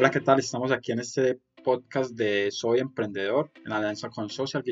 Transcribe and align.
Hola, 0.00 0.10
¿qué 0.10 0.20
tal? 0.22 0.38
Estamos 0.38 0.72
aquí 0.72 0.92
en 0.92 1.00
este 1.00 1.38
podcast 1.62 2.12
de 2.12 2.48
Soy 2.50 2.78
Emprendedor 2.78 3.50
en 3.66 3.70
alianza 3.70 4.08
con 4.08 4.30
Social. 4.30 4.64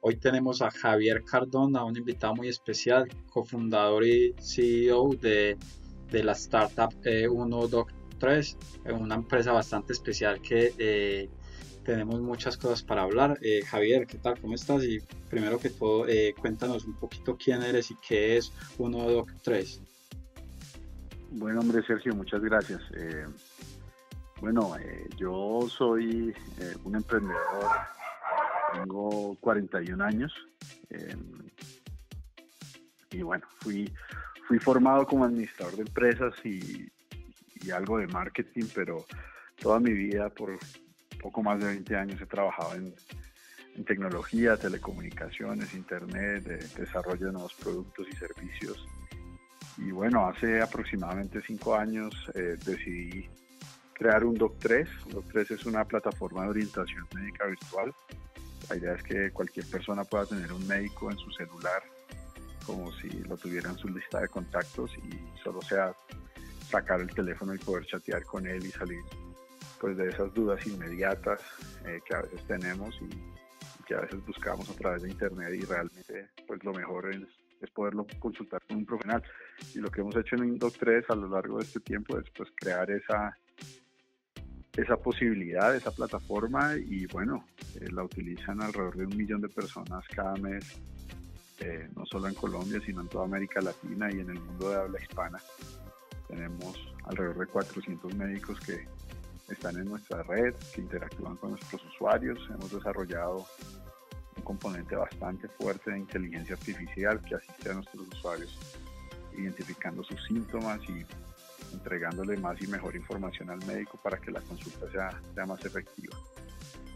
Hoy 0.00 0.16
tenemos 0.16 0.62
a 0.62 0.70
Javier 0.70 1.22
Cardona, 1.22 1.84
un 1.84 1.98
invitado 1.98 2.34
muy 2.34 2.48
especial, 2.48 3.06
cofundador 3.28 4.06
y 4.06 4.34
CEO 4.40 5.10
de, 5.20 5.58
de 6.10 6.24
la 6.24 6.32
startup 6.32 6.94
eh, 7.04 7.28
1Doc3, 7.28 8.56
eh, 8.86 8.92
una 8.92 9.16
empresa 9.16 9.52
bastante 9.52 9.92
especial 9.92 10.40
que 10.40 10.72
eh, 10.78 11.28
tenemos 11.84 12.18
muchas 12.22 12.56
cosas 12.56 12.82
para 12.82 13.02
hablar. 13.02 13.36
Eh, 13.42 13.60
Javier, 13.60 14.06
¿qué 14.06 14.16
tal? 14.16 14.40
¿Cómo 14.40 14.54
estás? 14.54 14.82
Y 14.84 15.00
primero 15.28 15.58
que 15.58 15.68
todo, 15.68 16.08
eh, 16.08 16.34
cuéntanos 16.40 16.86
un 16.86 16.94
poquito 16.94 17.36
quién 17.36 17.62
eres 17.62 17.90
y 17.90 17.96
qué 17.96 18.38
es 18.38 18.50
1Doc3. 18.78 19.78
Bueno, 21.32 21.60
hombre, 21.60 21.82
Sergio, 21.86 22.14
muchas 22.14 22.40
gracias. 22.40 22.80
Eh, 24.40 24.42
bueno, 24.42 24.76
eh, 24.78 25.08
yo 25.16 25.66
soy 25.68 26.34
eh, 26.58 26.76
un 26.84 26.96
emprendedor, 26.96 27.66
tengo 28.72 29.36
41 29.40 30.02
años 30.02 30.32
eh, 30.88 31.16
y 33.10 33.22
bueno, 33.22 33.46
fui, 33.58 33.92
fui 34.46 34.58
formado 34.58 35.06
como 35.06 35.24
administrador 35.24 35.76
de 35.76 35.82
empresas 35.82 36.34
y, 36.44 36.90
algo 37.70 37.98
de 37.98 38.06
marketing, 38.06 38.64
pero 38.74 39.04
toda 39.60 39.78
mi 39.78 39.92
vida, 39.92 40.30
por 40.30 40.58
poco 41.20 41.42
más 41.42 41.60
de 41.60 41.66
20 41.66 41.94
años, 41.94 42.20
he 42.20 42.26
trabajado 42.26 42.74
en, 42.74 42.94
tecnología, 43.84 44.56
telecomunicaciones, 44.56 45.72
internet, 45.74 46.42
de, 46.44 46.56
desarrollo 46.82 47.26
de 47.26 47.32
nuevos 47.32 47.54
productos 47.54 48.06
y 48.10 48.16
servicios. 48.16 48.86
Y 49.78 49.90
bueno, 49.90 50.26
hace 50.26 50.60
aproximadamente 50.60 51.40
cinco 51.46 51.76
años 51.76 52.14
eh, 52.34 52.56
decidí 52.64 53.28
crear 54.00 54.24
un 54.24 54.34
Doc3. 54.34 54.88
Doc3 55.10 55.50
es 55.50 55.66
una 55.66 55.84
plataforma 55.84 56.44
de 56.44 56.48
orientación 56.48 57.06
médica 57.14 57.46
virtual. 57.46 57.92
La 58.70 58.76
idea 58.76 58.94
es 58.94 59.02
que 59.02 59.30
cualquier 59.30 59.66
persona 59.66 60.04
pueda 60.04 60.24
tener 60.24 60.50
un 60.54 60.66
médico 60.66 61.10
en 61.10 61.18
su 61.18 61.30
celular 61.32 61.82
como 62.64 62.90
si 62.92 63.10
lo 63.10 63.36
tuviera 63.36 63.68
en 63.68 63.76
su 63.76 63.88
lista 63.88 64.20
de 64.20 64.28
contactos 64.28 64.90
y 64.96 65.42
solo 65.42 65.60
sea 65.60 65.92
sacar 66.70 67.00
el 67.00 67.10
teléfono 67.10 67.54
y 67.54 67.58
poder 67.58 67.84
chatear 67.84 68.24
con 68.24 68.46
él 68.46 68.64
y 68.64 68.70
salir 68.70 69.00
pues 69.80 69.96
de 69.96 70.08
esas 70.08 70.32
dudas 70.34 70.64
inmediatas 70.66 71.40
eh, 71.84 72.00
que 72.06 72.14
a 72.14 72.22
veces 72.22 72.42
tenemos 72.46 72.94
y, 73.02 73.08
que 73.86 73.94
a 73.94 74.00
veces 74.02 74.24
buscamos 74.24 74.70
a 74.70 74.74
través 74.74 75.02
de 75.02 75.10
internet 75.10 75.52
y 75.54 75.64
realmente 75.64 76.28
pues 76.46 76.62
lo 76.64 76.72
mejor 76.72 77.12
es, 77.12 77.22
es 77.60 77.70
poderlo 77.70 78.06
consultar 78.18 78.62
con 78.68 78.78
un 78.78 78.86
profesional 78.86 79.22
y 79.74 79.78
lo 79.78 79.90
que 79.90 80.00
hemos 80.00 80.16
hecho 80.16 80.36
en 80.36 80.58
Doc3 80.58 81.04
a 81.08 81.14
lo 81.16 81.28
largo 81.28 81.58
de 81.58 81.64
este 81.64 81.80
tiempo 81.80 82.18
es 82.18 82.30
pues 82.36 82.50
crear 82.54 82.88
esa 82.90 83.36
esa 84.76 84.96
posibilidad, 84.96 85.74
esa 85.74 85.90
plataforma 85.90 86.74
y 86.76 87.06
bueno, 87.06 87.44
eh, 87.80 87.88
la 87.90 88.04
utilizan 88.04 88.62
alrededor 88.62 88.96
de 88.96 89.06
un 89.06 89.16
millón 89.16 89.40
de 89.40 89.48
personas 89.48 90.04
cada 90.08 90.34
mes, 90.36 90.64
eh, 91.60 91.88
no 91.96 92.06
solo 92.06 92.28
en 92.28 92.34
Colombia, 92.34 92.80
sino 92.84 93.00
en 93.00 93.08
toda 93.08 93.24
América 93.24 93.60
Latina 93.60 94.08
y 94.10 94.20
en 94.20 94.30
el 94.30 94.40
mundo 94.40 94.70
de 94.70 94.76
habla 94.76 95.00
hispana. 95.00 95.38
Tenemos 96.28 96.76
alrededor 97.04 97.38
de 97.38 97.46
400 97.46 98.14
médicos 98.14 98.60
que 98.60 98.86
están 99.48 99.76
en 99.76 99.86
nuestra 99.86 100.22
red, 100.22 100.54
que 100.72 100.80
interactúan 100.80 101.36
con 101.36 101.50
nuestros 101.50 101.84
usuarios. 101.86 102.38
Hemos 102.54 102.70
desarrollado 102.72 103.46
un 104.36 104.42
componente 104.42 104.94
bastante 104.94 105.48
fuerte 105.48 105.90
de 105.90 105.98
inteligencia 105.98 106.54
artificial 106.54 107.20
que 107.22 107.34
asiste 107.34 107.70
a 107.70 107.74
nuestros 107.74 108.06
usuarios 108.08 108.56
identificando 109.36 110.04
sus 110.04 110.22
síntomas 110.24 110.80
y 110.88 111.04
entregándole 111.72 112.36
más 112.36 112.60
y 112.62 112.66
mejor 112.66 112.96
información 112.96 113.50
al 113.50 113.64
médico 113.66 113.98
para 114.02 114.18
que 114.18 114.30
la 114.30 114.40
consulta 114.40 114.90
sea, 114.90 115.20
sea 115.34 115.46
más 115.46 115.64
efectiva. 115.64 116.16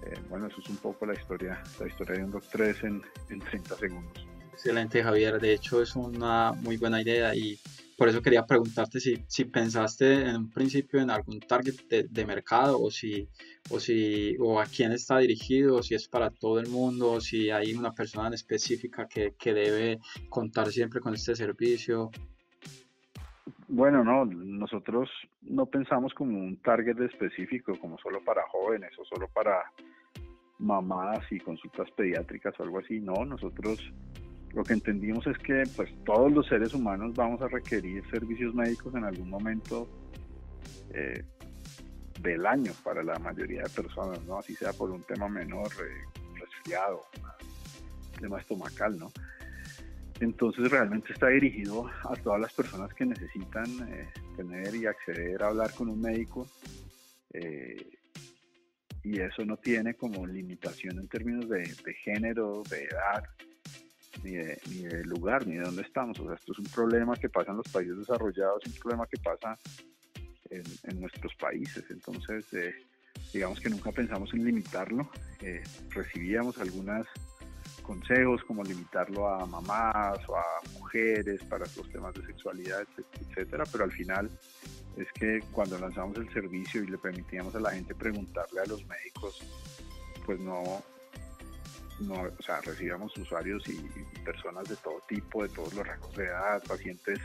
Eh, 0.06 0.18
bueno, 0.28 0.46
eso 0.46 0.60
es 0.60 0.68
un 0.68 0.76
poco 0.76 1.06
la 1.06 1.14
historia, 1.14 1.62
la 1.80 1.86
historia 1.86 2.16
de 2.16 2.24
un 2.24 2.32
Doc3 2.32 2.84
en, 2.84 3.02
en 3.30 3.40
30 3.40 3.76
segundos. 3.76 4.26
Excelente, 4.52 5.02
Javier. 5.02 5.40
De 5.40 5.52
hecho, 5.52 5.82
es 5.82 5.96
una 5.96 6.52
muy 6.52 6.76
buena 6.76 7.00
idea 7.02 7.34
y 7.34 7.58
por 7.96 8.08
eso 8.08 8.22
quería 8.22 8.44
preguntarte 8.44 9.00
si, 9.00 9.24
si 9.28 9.44
pensaste 9.44 10.28
en 10.28 10.36
un 10.36 10.50
principio 10.50 11.00
en 11.00 11.10
algún 11.10 11.40
target 11.40 11.74
de, 11.88 12.04
de, 12.04 12.26
mercado 12.26 12.80
o 12.80 12.90
si, 12.90 13.28
o 13.70 13.78
si 13.78 14.36
o 14.40 14.60
a 14.60 14.66
quién 14.66 14.92
está 14.92 15.18
dirigido, 15.18 15.76
o 15.76 15.82
si 15.82 15.94
es 15.94 16.08
para 16.08 16.30
todo 16.30 16.58
el 16.58 16.68
mundo, 16.68 17.12
o 17.12 17.20
si 17.20 17.50
hay 17.50 17.74
una 17.74 17.92
persona 17.92 18.28
en 18.28 18.34
específica 18.34 19.06
que, 19.06 19.34
que 19.38 19.54
debe 19.54 19.98
contar 20.28 20.70
siempre 20.72 21.00
con 21.00 21.14
este 21.14 21.36
servicio. 21.36 22.10
Bueno, 23.74 24.04
no, 24.04 24.24
nosotros 24.24 25.10
no 25.42 25.66
pensamos 25.66 26.14
como 26.14 26.38
un 26.38 26.58
target 26.58 26.96
específico, 27.00 27.76
como 27.80 27.98
solo 27.98 28.22
para 28.22 28.46
jóvenes 28.46 28.92
o 29.00 29.04
solo 29.04 29.26
para 29.26 29.64
mamás 30.60 31.20
y 31.32 31.40
consultas 31.40 31.90
pediátricas 31.90 32.54
o 32.60 32.62
algo 32.62 32.78
así. 32.78 33.00
No, 33.00 33.24
nosotros 33.24 33.80
lo 34.52 34.62
que 34.62 34.74
entendimos 34.74 35.26
es 35.26 35.36
que 35.38 35.64
pues 35.74 35.90
todos 36.04 36.30
los 36.30 36.46
seres 36.46 36.72
humanos 36.72 37.14
vamos 37.16 37.42
a 37.42 37.48
requerir 37.48 38.08
servicios 38.10 38.54
médicos 38.54 38.94
en 38.94 39.06
algún 39.06 39.28
momento 39.28 39.88
eh, 40.92 41.24
del 42.20 42.46
año 42.46 42.70
para 42.84 43.02
la 43.02 43.18
mayoría 43.18 43.64
de 43.64 43.70
personas, 43.70 44.22
¿no? 44.22 44.38
Así 44.38 44.54
sea 44.54 44.72
por 44.72 44.92
un 44.92 45.02
tema 45.02 45.28
menor, 45.28 45.66
eh, 45.66 46.20
resfriado, 46.38 47.00
tema 48.20 48.38
estomacal, 48.38 48.96
¿no? 49.00 49.10
Entonces 50.24 50.70
realmente 50.70 51.12
está 51.12 51.28
dirigido 51.28 51.86
a 52.02 52.16
todas 52.16 52.40
las 52.40 52.52
personas 52.54 52.94
que 52.94 53.04
necesitan 53.04 53.66
eh, 53.92 54.08
tener 54.36 54.74
y 54.74 54.86
acceder 54.86 55.42
a 55.42 55.48
hablar 55.48 55.70
con 55.74 55.90
un 55.90 56.00
médico. 56.00 56.48
Eh, 57.34 57.90
y 59.02 59.20
eso 59.20 59.44
no 59.44 59.58
tiene 59.58 59.94
como 59.94 60.26
limitación 60.26 60.98
en 60.98 61.08
términos 61.08 61.46
de, 61.50 61.66
género, 62.02 62.62
de 62.70 62.84
edad, 62.84 63.22
ni 64.22 64.32
de, 64.32 65.04
lugar, 65.04 65.46
ni 65.46 65.56
de 65.56 65.64
dónde 65.64 65.82
estamos. 65.82 66.18
O 66.20 66.24
sea, 66.24 66.36
esto 66.36 66.52
es 66.52 66.58
un 66.58 66.66
problema 66.66 67.14
que 67.16 67.28
pasa 67.28 67.50
en 67.50 67.58
los 67.58 67.68
países 67.68 67.98
desarrollados, 67.98 68.62
es 68.64 68.72
un 68.72 68.78
problema 68.78 69.06
que 69.06 69.18
pasa 69.18 69.58
en, 70.48 70.62
en 70.84 71.00
nuestros 71.02 71.34
países. 71.34 71.84
Entonces, 71.90 72.50
eh, 72.54 72.74
digamos 73.30 73.60
que 73.60 73.68
nunca 73.68 73.92
pensamos 73.92 74.32
en 74.32 74.42
limitarlo. 74.42 75.10
recibíamos 75.90 76.56
algunas 76.56 77.06
consejos 77.84 78.42
como 78.44 78.64
limitarlo 78.64 79.28
a 79.28 79.46
mamás 79.46 80.18
o 80.28 80.36
a 80.36 80.44
mujeres 80.72 81.42
para 81.44 81.66
los 81.76 81.88
temas 81.92 82.14
de 82.14 82.26
sexualidad, 82.26 82.84
etcétera, 83.20 83.64
pero 83.70 83.84
al 83.84 83.92
final 83.92 84.30
es 84.96 85.06
que 85.12 85.40
cuando 85.52 85.78
lanzamos 85.78 86.16
el 86.16 86.32
servicio 86.32 86.82
y 86.82 86.86
le 86.86 86.98
permitíamos 86.98 87.54
a 87.54 87.60
la 87.60 87.70
gente 87.70 87.94
preguntarle 87.94 88.60
a 88.60 88.66
los 88.66 88.84
médicos, 88.86 89.40
pues 90.24 90.40
no, 90.40 90.82
no 92.00 92.14
o 92.14 92.42
sea, 92.42 92.60
recibíamos 92.60 93.16
usuarios 93.16 93.68
y, 93.68 93.74
personas 94.24 94.66
de 94.68 94.76
todo 94.76 95.02
tipo, 95.06 95.42
de 95.42 95.50
todos 95.50 95.74
los 95.74 95.86
rangos 95.86 96.16
de 96.16 96.24
edad, 96.24 96.62
pacientes 96.66 97.20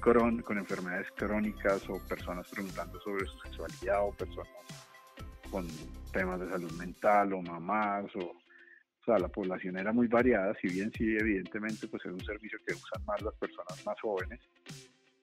con, 0.00 0.42
con 0.42 0.58
enfermedades 0.58 1.06
crónicas 1.16 1.88
o 1.88 1.98
personas 2.06 2.46
preguntando 2.48 3.00
sobre 3.00 3.26
su 3.26 3.38
sexualidad 3.40 4.04
o 4.04 4.12
personas 4.12 4.52
con 5.50 5.66
temas 6.12 6.40
de 6.40 6.50
salud 6.50 6.70
mental 6.72 7.32
o 7.32 7.40
mamás 7.40 8.04
o 8.16 8.34
sea, 9.08 9.18
la 9.18 9.28
población 9.28 9.78
era 9.78 9.92
muy 9.92 10.06
variada, 10.06 10.54
si 10.60 10.68
bien 10.68 10.92
sí, 10.96 11.16
evidentemente, 11.16 11.88
pues 11.88 12.04
es 12.04 12.12
un 12.12 12.24
servicio 12.24 12.58
que 12.66 12.74
usan 12.74 13.04
más 13.06 13.20
las 13.22 13.34
personas 13.34 13.86
más 13.86 14.00
jóvenes 14.00 14.40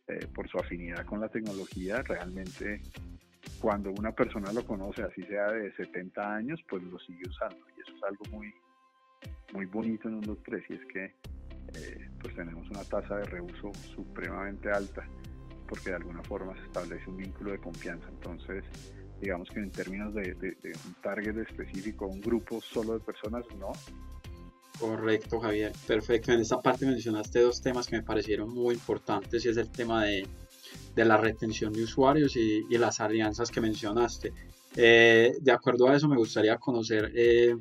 eh, 0.08 0.28
por 0.34 0.48
su 0.48 0.58
afinidad 0.58 1.06
con 1.06 1.22
la 1.22 1.30
tecnología, 1.30 2.02
realmente 2.02 2.82
cuando 3.60 3.92
una 3.92 4.12
persona 4.12 4.52
lo 4.52 4.66
conoce, 4.66 5.04
así 5.04 5.22
sea 5.24 5.52
de 5.52 5.72
70 5.74 6.36
años, 6.36 6.60
pues 6.68 6.84
lo 6.84 7.00
sigue 7.00 7.24
usando 7.28 7.58
y 7.78 7.82
eso 7.82 7.96
es 7.96 8.04
algo 8.04 8.26
muy, 8.32 8.54
muy 9.54 9.66
bonito 9.66 10.08
en 10.08 10.16
un 10.16 10.24
Doc3 10.24 10.64
y 10.70 10.74
es 10.74 10.86
que 10.86 11.06
eh, 11.76 12.10
pues 12.22 12.36
tenemos 12.36 12.70
una 12.70 12.84
tasa 12.84 13.18
de 13.18 13.26
reuso 13.26 13.72
supremamente 13.96 14.70
alta 14.70 15.08
porque 15.68 15.90
de 15.90 15.96
alguna 15.96 16.22
forma 16.24 16.56
se 16.56 16.64
establece 16.66 17.10
un 17.10 17.18
vínculo 17.18 17.52
de 17.52 17.60
confianza, 17.60 18.08
entonces 18.10 18.64
digamos 19.22 19.50
que 19.50 19.60
en 19.60 19.72
términos 19.72 20.14
de, 20.14 20.34
de, 20.36 20.52
de, 20.62 20.74
un 20.86 20.94
target 21.02 21.38
específico, 21.38 22.08
un 22.08 22.22
grupo 22.22 22.62
solo 22.62 22.94
de 22.94 23.00
personas, 23.00 23.46
no. 23.58 23.72
Correcto, 24.80 25.40
Javier. 25.40 25.72
Perfecto. 25.88 26.34
En 26.34 26.42
esta 26.42 26.62
parte 26.62 26.86
mencionaste 26.86 27.40
dos 27.40 27.62
temas 27.62 27.88
que 27.88 27.96
me 27.98 28.04
parecieron 28.04 28.50
muy 28.50 28.76
importantes 28.76 29.46
y 29.46 29.50
es 29.50 29.58
el 29.58 29.72
tema 29.72 30.04
de, 30.04 30.28
de 30.94 31.06
la 31.06 31.18
retención 31.18 31.72
de 31.72 31.84
usuarios 31.84 32.36
y, 32.36 32.66
y, 32.70 32.78
las 32.78 33.00
alianzas 33.00 33.52
que 33.52 33.62
mencionaste. 33.62 34.34
Eh, 34.76 35.34
de 35.40 35.52
acuerdo 35.52 35.88
a 35.88 35.96
eso, 35.96 36.10
me 36.10 36.18
gustaría 36.18 36.58
conocer, 36.58 37.12
eh, 37.16 37.56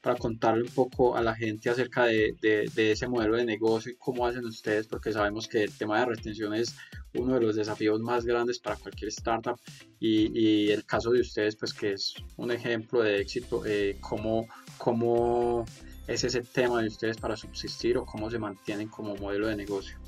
para 0.00 0.16
contarle 0.16 0.62
un 0.62 0.70
poco 0.70 1.16
a 1.16 1.22
la 1.22 1.34
gente 1.34 1.70
acerca 1.70 2.04
de, 2.04 2.36
de, 2.40 2.70
de, 2.74 2.92
ese 2.92 3.08
modelo 3.08 3.36
de 3.36 3.44
negocio 3.44 3.92
y 3.92 3.96
cómo 3.96 4.26
hacen 4.26 4.44
ustedes, 4.44 4.86
porque 4.86 5.12
sabemos 5.12 5.48
que 5.48 5.64
el 5.64 5.76
tema 5.76 5.98
de 5.98 6.06
retención 6.06 6.54
es 6.54 6.76
uno 7.14 7.34
de 7.34 7.40
los 7.40 7.56
desafíos 7.56 8.00
más 8.00 8.24
grandes 8.24 8.58
para 8.58 8.76
cualquier 8.76 9.08
startup 9.08 9.58
y, 9.98 10.38
y 10.38 10.70
el 10.70 10.84
caso 10.84 11.10
de 11.10 11.20
ustedes, 11.20 11.56
pues 11.56 11.72
que 11.72 11.92
es 11.92 12.14
un 12.36 12.50
ejemplo 12.50 13.02
de 13.02 13.20
éxito, 13.20 13.64
eh, 13.66 13.96
cómo, 14.00 14.46
cómo 14.76 15.64
es 16.06 16.24
ese 16.24 16.42
tema 16.42 16.82
de 16.82 16.88
ustedes 16.88 17.16
para 17.16 17.36
subsistir 17.36 17.98
o 17.98 18.04
cómo 18.04 18.30
se 18.30 18.38
mantienen 18.38 18.88
como 18.88 19.14
modelo 19.16 19.48
de 19.48 19.56
negocio. 19.56 19.98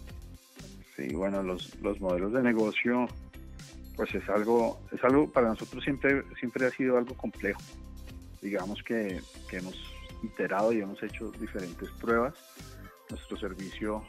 Sí, 0.97 1.09
bueno, 1.15 1.43
los, 1.43 1.75
los 1.81 2.01
modelos 2.01 2.33
de 2.33 2.43
negocio 2.43 3.07
pues 3.97 4.15
es 4.15 4.29
algo, 4.29 4.81
es 4.93 5.03
algo 5.05 5.31
para 5.31 5.49
nosotros 5.49 5.85
siempre, 5.85 6.23
siempre 6.39 6.67
ha 6.67 6.71
sido 6.71 6.97
algo 6.97 7.15
complejo. 7.15 7.61
Digamos 8.41 8.83
que, 8.83 9.21
que 9.49 9.59
hemos 9.59 9.77
iterado 10.23 10.73
y 10.73 10.81
hemos 10.81 11.03
hecho 11.03 11.31
diferentes 11.33 11.91
pruebas. 12.01 12.35
Nuestro 13.11 13.37
servicio 13.37 14.03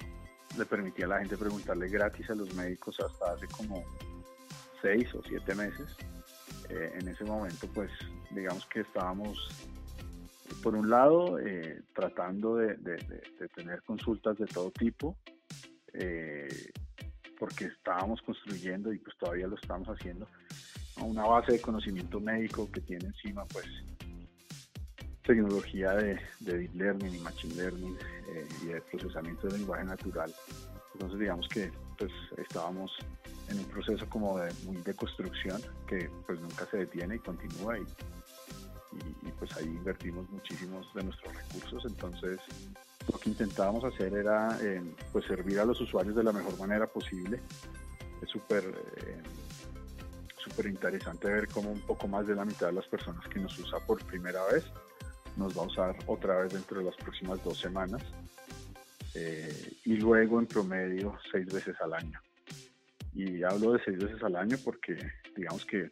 le 0.58 0.66
permitía 0.66 1.06
a 1.06 1.10
la 1.10 1.20
gente 1.20 1.38
preguntarle 1.38 1.88
gratis 1.88 2.30
a 2.30 2.36
los 2.36 2.54
médicos 2.54 3.00
hasta 3.00 3.34
hace 3.34 3.48
como 3.48 3.84
seis 4.82 5.14
o 5.16 5.22
siete 5.24 5.56
meses. 5.56 5.96
Eh, 6.70 6.98
en 7.00 7.08
ese 7.08 7.24
momento, 7.24 7.68
pues 7.74 7.92
digamos 8.32 8.66
que 8.68 8.82
estábamos, 8.82 9.50
por 10.64 10.76
un 10.76 10.90
lado, 10.90 11.40
eh, 11.40 11.82
tratando 11.94 12.56
de, 12.56 12.78
tener 13.56 13.82
consultas 13.84 14.38
de 14.38 14.46
todo 14.46 14.72
tipo, 14.72 15.18
eh, 15.94 16.72
porque 17.38 17.66
estábamos 17.66 18.22
construyendo 18.22 18.94
y 18.94 19.00
pues 19.00 19.18
todavía 19.18 19.48
lo 19.48 19.56
estamos 19.56 19.88
haciendo, 19.88 20.28
una 21.02 21.26
base 21.26 21.54
de 21.54 21.62
conocimiento 21.62 22.20
médico 22.20 22.70
que 22.72 22.82
tiene 22.82 23.08
encima 23.08 23.46
pues 23.46 23.66
tecnología 25.24 25.94
de, 25.94 26.20
deep 26.40 26.74
learning 26.76 27.16
y 27.16 27.20
machine 27.20 27.56
learning 27.56 27.98
eh, 28.30 28.48
y 28.64 28.66
de 28.68 28.82
procesamiento 28.82 29.48
de 29.48 29.58
lenguaje 29.58 29.84
natural. 29.84 30.34
Entonces 30.94 31.20
digamos 31.20 31.48
que 31.48 31.72
pues 31.98 32.12
estábamos 32.38 32.92
en 33.50 33.60
un 33.60 33.66
proceso 33.66 34.08
como 34.10 34.40
de 34.40 34.52
muy 34.66 34.78
de 34.78 34.94
construcción 34.94 35.62
que 35.88 36.10
pues 36.26 36.40
nunca 36.40 36.66
se 36.70 36.78
detiene 36.78 37.16
y 37.16 37.20
continúa 37.20 37.78
y, 37.78 37.82
y, 37.82 39.32
pues 39.40 39.56
ahí 39.58 39.66
invertimos 39.66 40.30
muchísimos 40.30 40.88
de 40.94 41.04
nuestros 41.04 41.36
recursos. 41.36 41.86
Entonces 41.86 42.40
lo 43.12 43.20
que 43.20 43.30
intentábamos 43.30 43.84
hacer 43.84 44.14
era 44.14 44.58
eh, 44.62 44.82
pues 45.12 45.26
servir 45.26 45.60
a 45.60 45.66
los 45.66 45.80
usuarios 45.82 46.16
de 46.16 46.24
la 46.24 46.32
mejor 46.32 46.58
manera 46.60 46.88
posible. 46.88 47.42
Es 48.22 48.30
súper 48.30 48.64
eh, 48.98 49.22
súper 50.38 50.66
interesante 50.66 51.28
ver 51.28 51.48
cómo 51.48 51.72
un 51.72 51.82
poco 51.82 52.08
más 52.08 52.26
de 52.26 52.36
la 52.36 52.46
mitad 52.46 52.68
de 52.68 52.74
las 52.74 52.88
personas 52.88 53.28
que 53.28 53.40
nos 53.40 53.58
usa 53.60 53.80
por 53.80 54.04
primera 54.06 54.44
vez 54.46 54.66
nos 55.38 55.58
va 55.58 55.64
a 55.64 55.68
usar 55.68 55.96
otra 56.08 56.42
vez 56.42 56.54
dentro 56.54 56.80
de 56.80 56.86
las 56.86 56.96
próximas 56.96 57.44
dos 57.44 57.58
semanas 57.58 58.02
eh, 59.16 59.74
y 59.86 59.98
luego 59.98 60.40
en 60.40 60.48
promedio 60.48 61.18
seis 61.32 61.46
veces 61.48 61.76
al 61.82 61.94
año. 61.94 62.20
Y 63.14 63.44
hablo 63.44 63.74
de 63.74 63.84
seis 63.84 63.98
veces 63.98 64.24
al 64.24 64.36
año 64.36 64.58
porque 64.64 64.98
digamos 65.36 65.66
que 65.66 65.92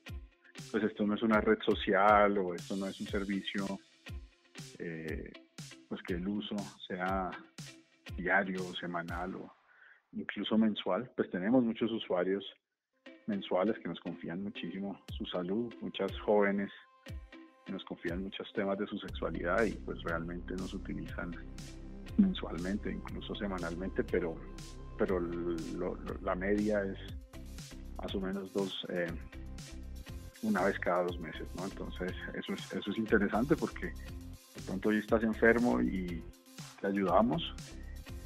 pues 0.71 0.83
esto 0.83 1.05
no 1.05 1.15
es 1.15 1.23
una 1.23 1.41
red 1.41 1.59
social 1.65 2.37
o 2.37 2.53
esto 2.53 2.75
no 2.75 2.87
es 2.87 2.99
un 2.99 3.07
servicio 3.07 3.79
eh, 4.77 5.31
pues 5.87 6.01
que 6.03 6.13
el 6.13 6.27
uso 6.27 6.55
sea 6.87 7.31
diario, 8.15 8.73
semanal 8.75 9.35
o 9.35 9.53
incluso 10.13 10.57
mensual, 10.57 11.09
pues 11.15 11.29
tenemos 11.29 11.63
muchos 11.63 11.91
usuarios 11.91 12.45
mensuales 13.27 13.77
que 13.79 13.89
nos 13.89 13.99
confían 13.99 14.43
muchísimo 14.43 14.99
su 15.15 15.25
salud, 15.25 15.73
muchas 15.81 16.11
jóvenes 16.21 16.71
nos 17.69 17.83
confían 17.83 18.23
muchos 18.23 18.51
temas 18.53 18.77
de 18.77 18.87
su 18.87 18.97
sexualidad 18.97 19.63
y 19.63 19.71
pues 19.71 20.01
realmente 20.03 20.55
nos 20.55 20.73
utilizan 20.73 21.35
mensualmente, 22.17 22.91
incluso 22.91 23.33
semanalmente, 23.35 24.03
pero, 24.03 24.35
pero 24.97 25.19
la 26.21 26.35
media 26.35 26.83
es 26.83 26.97
más 28.01 28.13
o 28.15 28.19
menos 28.19 28.51
dos, 28.53 28.85
eh, 28.89 29.07
una 30.43 30.63
vez 30.63 30.79
cada 30.79 31.03
dos 31.03 31.19
meses, 31.19 31.47
¿no? 31.55 31.65
Entonces 31.65 32.13
eso 32.33 32.53
es, 32.53 32.73
eso 32.73 32.91
es 32.91 32.97
interesante 32.97 33.55
porque 33.55 33.87
de 33.87 34.61
pronto 34.65 34.89
hoy 34.89 34.97
estás 34.97 35.23
enfermo 35.23 35.81
y 35.81 36.23
te 36.79 36.87
ayudamos, 36.87 37.53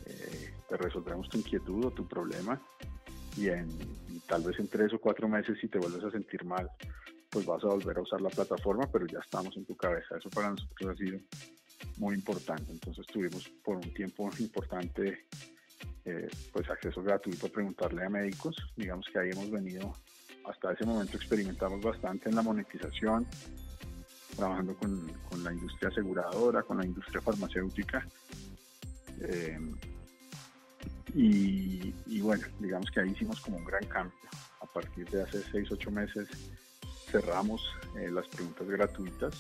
eh, 0.05 0.53
te 0.69 0.77
resolvemos 0.77 1.29
tu 1.29 1.37
inquietud 1.37 1.85
o 1.85 1.91
tu 1.91 2.07
problema 2.07 2.59
y, 3.37 3.49
en, 3.49 3.67
y 4.09 4.19
tal 4.27 4.43
vez 4.43 4.59
en 4.59 4.67
tres 4.67 4.93
o 4.93 4.99
cuatro 4.99 5.27
meses 5.27 5.57
si 5.59 5.67
te 5.67 5.79
vuelves 5.79 6.03
a 6.03 6.11
sentir 6.11 6.43
mal, 6.45 6.69
pues 7.33 7.47
vas 7.47 7.63
a 7.63 7.67
volver 7.67 7.97
a 7.97 8.01
usar 8.01 8.21
la 8.21 8.29
plataforma, 8.29 8.87
pero 8.91 9.07
ya 9.07 9.17
estamos 9.19 9.57
en 9.57 9.65
tu 9.65 9.75
cabeza. 9.75 10.17
Eso 10.17 10.29
para 10.29 10.51
nosotros 10.51 10.91
ha 10.91 10.95
sido 10.95 11.19
muy 11.97 12.13
importante. 12.13 12.71
Entonces 12.71 13.07
tuvimos 13.07 13.49
por 13.63 13.77
un 13.77 13.93
tiempo 13.93 14.29
importante 14.39 15.25
eh, 16.05 16.29
pues 16.51 16.69
acceso 16.69 17.01
gratuito 17.01 17.47
a 17.47 17.49
preguntarle 17.49 18.05
a 18.05 18.09
médicos. 18.09 18.55
Digamos 18.77 19.07
que 19.11 19.17
ahí 19.17 19.31
hemos 19.31 19.49
venido, 19.49 19.95
hasta 20.45 20.73
ese 20.73 20.85
momento 20.85 21.17
experimentamos 21.17 21.81
bastante 21.81 22.29
en 22.29 22.35
la 22.35 22.43
monetización, 22.43 23.25
trabajando 24.35 24.75
con, 24.75 25.11
con 25.29 25.43
la 25.43 25.51
industria 25.51 25.89
aseguradora, 25.89 26.61
con 26.61 26.77
la 26.77 26.85
industria 26.85 27.19
farmacéutica. 27.19 28.07
Eh, 29.21 29.57
y, 31.15 32.21
bueno, 32.21 32.45
digamos 32.59 32.89
que 32.91 32.99
ahí 32.99 33.09
hicimos 33.09 33.39
como 33.41 33.57
un 33.57 33.65
gran 33.65 33.85
cambio. 33.85 34.17
A 34.61 34.65
partir 34.65 35.09
de 35.09 35.21
hace 35.21 35.43
6, 35.51 35.71
8 35.71 35.91
meses 35.91 36.27
cerramos 37.13 37.61
eh, 37.95 38.09
las 38.09 38.27
preguntas 38.27 38.67
gratuitas 38.67 39.35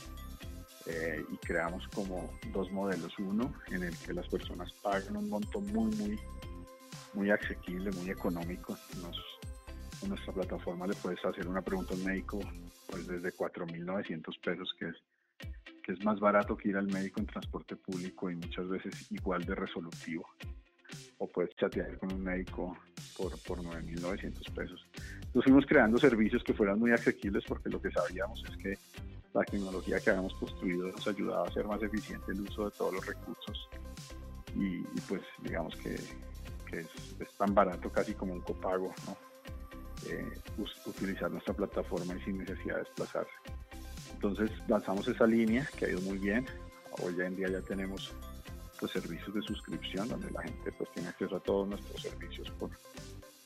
eh, 0.85 1.25
y 1.27 1.37
creamos 1.37 1.87
como 1.87 2.29
dos 2.51 2.71
modelos. 2.71 3.11
Uno 3.17 3.51
en 3.71 3.83
el 3.83 3.97
que 3.97 4.13
las 4.13 4.27
personas 4.27 4.71
pagan 4.83 5.17
un 5.17 5.27
monto 5.27 5.59
muy, 5.59 5.95
muy, 5.95 6.19
muy 7.15 7.31
asequible, 7.31 7.89
muy 7.91 8.11
económico. 8.11 8.77
en 10.03 10.09
nuestra 10.09 10.33
plataforma 10.33 10.85
le 10.85 10.93
puedes 10.95 11.23
hacer 11.25 11.47
una 11.47 11.63
pregunta 11.63 11.95
al 11.95 12.03
médico 12.03 12.39
pues 12.87 13.07
desde 13.07 13.33
4.900 13.33 14.39
pesos, 14.39 14.75
que 14.77 14.89
es, 14.89 14.95
que 15.83 15.93
es 15.93 16.05
más 16.05 16.19
barato 16.19 16.55
que 16.55 16.69
ir 16.69 16.77
al 16.77 16.87
médico 16.87 17.21
en 17.21 17.25
transporte 17.25 17.75
público 17.75 18.29
y 18.29 18.35
muchas 18.35 18.69
veces 18.69 19.11
igual 19.11 19.43
de 19.45 19.55
resolutivo. 19.55 20.27
O 21.19 21.27
puedes 21.27 21.55
chatear 21.55 21.97
con 21.97 22.11
un 22.13 22.23
médico 22.23 22.77
por, 23.17 23.37
por 23.39 23.59
9.900 23.59 24.53
pesos. 24.53 24.87
Entonces 25.15 25.43
fuimos 25.43 25.65
creando 25.65 25.97
servicios 25.97 26.43
que 26.43 26.53
fueran 26.53 26.79
muy 26.79 26.91
asequibles 26.91 27.43
porque 27.47 27.69
lo 27.69 27.81
que 27.81 27.91
sabíamos 27.91 28.43
es 28.49 28.57
que 28.57 28.77
la 29.33 29.43
tecnología 29.43 29.99
que 29.99 30.09
habíamos 30.09 30.33
construido 30.35 30.89
nos 30.89 31.07
ayudaba 31.07 31.45
a 31.45 31.49
hacer 31.49 31.65
más 31.65 31.81
eficiente 31.81 32.31
el 32.31 32.41
uso 32.41 32.65
de 32.65 32.71
todos 32.71 32.93
los 32.93 33.05
recursos 33.05 33.69
y, 34.55 34.81
pues 35.07 35.21
digamos 35.41 35.75
que, 35.77 35.95
es, 35.95 36.87
tan 37.37 37.53
barato 37.53 37.91
casi 37.91 38.13
como 38.13 38.33
un 38.33 38.41
copago, 38.41 38.93
¿no? 39.05 39.17
Eh, 40.09 40.31
utilizar 40.85 41.31
nuestra 41.31 41.53
plataforma 41.53 42.15
y 42.15 42.21
sin 42.21 42.39
necesidad 42.39 42.75
de 42.75 42.83
desplazarse. 42.83 43.31
Entonces 44.13 44.51
lanzamos 44.67 45.07
esa 45.07 45.25
línea 45.25 45.67
que 45.77 45.85
ha 45.85 45.89
ido 45.89 46.01
muy 46.01 46.17
bien. 46.17 46.45
Hoy 47.01 47.19
en 47.21 47.35
día 47.35 47.47
ya 47.49 47.61
tenemos 47.61 48.13
servicios 48.91 49.33
de 49.33 49.41
suscripción 49.41 50.07
donde 50.07 50.29
la 50.31 50.41
gente 50.41 50.71
pues 50.71 50.89
tiene 50.91 51.09
acceso 51.09 51.35
a 51.35 51.39
todos 51.39 51.67
nuestros 51.67 52.01
servicios 52.01 52.49
por, 52.51 52.71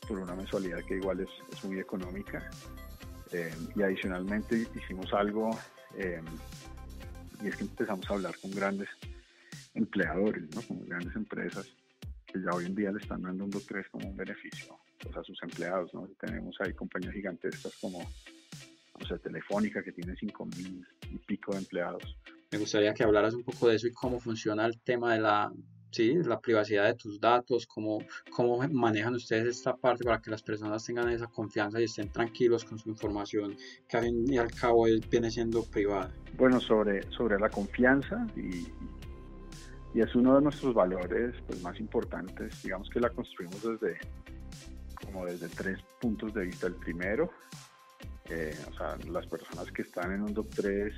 por 0.06 0.18
una 0.18 0.34
mensualidad 0.34 0.82
que 0.84 0.96
igual 0.96 1.20
es, 1.20 1.64
muy 1.64 1.78
económica. 1.78 2.50
Eh, 3.32 3.54
y 3.76 3.82
adicionalmente 3.82 4.66
hicimos 4.74 5.12
algo, 5.12 5.50
eh, 5.96 6.22
y 7.42 7.48
es 7.48 7.56
que 7.56 7.64
empezamos 7.64 8.08
a 8.10 8.14
hablar 8.14 8.34
con 8.40 8.50
grandes 8.50 8.88
empleadores, 9.74 10.42
¿no? 10.54 10.62
con 10.62 10.86
grandes 10.86 11.14
empresas 11.14 11.66
que 12.26 12.40
ya 12.40 12.50
hoy 12.52 12.66
en 12.66 12.74
día 12.74 12.90
le 12.90 12.98
están 12.98 13.22
dando 13.22 13.44
un 13.44 13.50
3 13.50 13.86
como 13.90 14.08
un 14.08 14.16
beneficio 14.16 14.78
pues, 15.00 15.16
a 15.16 15.22
sus 15.22 15.42
empleados. 15.42 15.92
¿no? 15.94 16.08
Tenemos 16.20 16.56
ahí 16.60 16.72
compañías 16.72 17.14
gigantescas 17.14 17.74
como 17.80 18.06
o 19.00 19.06
sea, 19.06 19.18
Telefónica, 19.18 19.82
que 19.82 19.92
tiene 19.92 20.14
5 20.16 20.46
mil 20.46 20.86
y 21.10 21.18
pico 21.18 21.52
de 21.52 21.58
empleados. 21.58 22.16
Me 22.50 22.58
gustaría 22.58 22.94
que 22.94 23.04
hablaras 23.04 23.34
un 23.34 23.44
poco 23.44 23.68
de 23.68 23.76
eso 23.76 23.86
y 23.86 23.92
cómo 23.92 24.18
funciona 24.20 24.64
el 24.64 24.80
tema 24.80 25.12
de 25.12 25.20
la 25.20 25.52
¿sí? 25.90 26.14
la 26.14 26.40
privacidad 26.40 26.86
de 26.86 26.94
tus 26.94 27.20
datos, 27.20 27.66
cómo, 27.66 27.98
cómo 28.30 28.58
manejan 28.68 29.14
ustedes 29.14 29.56
esta 29.56 29.76
parte 29.76 30.04
para 30.04 30.20
que 30.20 30.30
las 30.30 30.42
personas 30.42 30.84
tengan 30.84 31.08
esa 31.10 31.26
confianza 31.26 31.80
y 31.80 31.84
estén 31.84 32.10
tranquilos 32.10 32.64
con 32.64 32.78
su 32.78 32.88
información 32.88 33.56
que 33.88 33.96
al 33.96 34.04
fin 34.04 34.32
y 34.32 34.38
al 34.38 34.50
cabo 34.50 34.86
viene 35.10 35.30
siendo 35.30 35.62
privada. 35.64 36.10
Bueno, 36.36 36.60
sobre, 36.60 37.02
sobre 37.10 37.38
la 37.38 37.48
confianza 37.48 38.26
y, 38.36 38.66
y 39.94 40.00
es 40.00 40.14
uno 40.14 40.36
de 40.36 40.42
nuestros 40.42 40.74
valores 40.74 41.34
pues, 41.46 41.62
más 41.62 41.78
importantes, 41.80 42.62
digamos 42.62 42.88
que 42.90 43.00
la 43.00 43.10
construimos 43.10 43.62
desde 43.62 43.98
como 45.04 45.24
desde 45.24 45.48
tres 45.48 45.78
puntos 46.00 46.34
de 46.34 46.44
vista. 46.44 46.66
El 46.66 46.74
primero, 46.74 47.30
eh, 48.28 48.54
o 48.70 48.76
sea, 48.76 48.96
las 49.10 49.26
personas 49.26 49.70
que 49.72 49.82
están 49.82 50.12
en 50.12 50.22
un 50.22 50.34
DOC3 50.34 50.92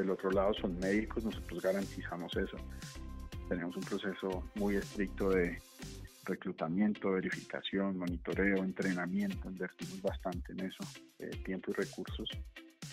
del 0.00 0.10
otro 0.10 0.30
lado 0.30 0.54
son 0.54 0.78
médicos, 0.78 1.24
nosotros 1.24 1.62
garantizamos 1.62 2.36
eso 2.36 2.56
tenemos 3.48 3.76
un 3.76 3.82
proceso 3.82 4.44
muy 4.54 4.76
estricto 4.76 5.30
de 5.30 5.58
reclutamiento, 6.24 7.12
verificación, 7.12 7.96
monitoreo, 7.96 8.58
entrenamiento, 8.58 9.48
invertimos 9.48 10.02
bastante 10.02 10.52
en 10.52 10.60
eso, 10.60 10.84
eh, 11.18 11.30
tiempo 11.44 11.70
y 11.70 11.74
recursos. 11.74 12.28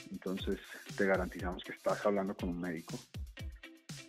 Entonces 0.09 0.59
te 0.97 1.05
garantizamos 1.05 1.63
que 1.63 1.73
estás 1.73 2.05
hablando 2.05 2.33
con 2.35 2.49
un 2.49 2.61
médico. 2.61 2.97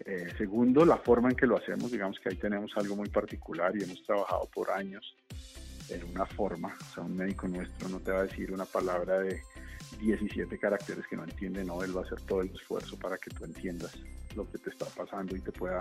Eh, 0.04 0.32
segundo, 0.38 0.84
la 0.84 0.98
forma 0.98 1.30
en 1.30 1.36
que 1.36 1.46
lo 1.46 1.56
hacemos, 1.56 1.90
digamos 1.90 2.20
que 2.20 2.28
ahí 2.28 2.36
tenemos 2.36 2.70
algo 2.76 2.94
muy 2.94 3.08
particular 3.08 3.76
y 3.76 3.82
hemos 3.82 4.04
trabajado 4.04 4.48
por 4.54 4.70
años 4.70 5.16
en 5.88 6.04
una 6.04 6.26
forma, 6.26 6.76
o 6.80 6.94
sea, 6.94 7.02
un 7.02 7.16
médico 7.16 7.48
nuestro 7.48 7.88
no 7.88 8.00
te 8.00 8.12
va 8.12 8.20
a 8.20 8.22
decir 8.24 8.52
una 8.52 8.64
palabra 8.64 9.20
de 9.20 9.40
17 9.98 10.58
caracteres 10.58 11.06
que 11.06 11.16
no 11.16 11.24
entiende, 11.24 11.64
no, 11.64 11.82
él 11.82 11.96
va 11.96 12.02
a 12.02 12.04
hacer 12.04 12.20
todo 12.22 12.42
el 12.42 12.50
esfuerzo 12.50 12.98
para 12.98 13.18
que 13.18 13.30
tú 13.30 13.44
entiendas 13.44 13.92
lo 14.34 14.50
que 14.50 14.58
te 14.58 14.70
está 14.70 14.86
pasando 14.86 15.34
y 15.36 15.40
te 15.40 15.52
pueda, 15.52 15.78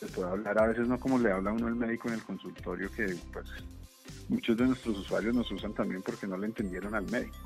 te 0.00 0.06
pueda 0.06 0.30
hablar. 0.30 0.58
A 0.58 0.66
veces 0.66 0.86
no 0.86 0.98
como 0.98 1.18
le 1.18 1.32
habla 1.32 1.52
uno 1.52 1.68
el 1.68 1.74
médico 1.74 2.08
en 2.08 2.14
el 2.14 2.22
consultorio, 2.22 2.90
que 2.92 3.16
pues 3.32 3.46
muchos 4.28 4.56
de 4.56 4.66
nuestros 4.66 4.98
usuarios 4.98 5.34
nos 5.34 5.50
usan 5.50 5.72
también 5.72 6.02
porque 6.02 6.26
no 6.26 6.36
le 6.36 6.46
entendieron 6.46 6.94
al 6.94 7.10
médico. 7.10 7.36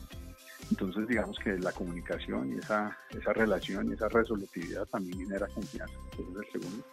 Entonces, 0.71 1.09
digamos 1.09 1.39
que 1.39 1.59
la 1.59 1.73
comunicación 1.73 2.53
y 2.53 2.59
esa, 2.59 2.97
esa 3.11 3.33
relación 3.33 3.89
y 3.91 3.95
esa 3.95 4.09
resolutividad 4.09 4.87
también 4.87 5.19
genera 5.21 5.47
confianza. 5.49 5.95
Ese 6.13 6.23
es 6.23 6.37
el 6.37 6.53
segundo. 6.53 6.85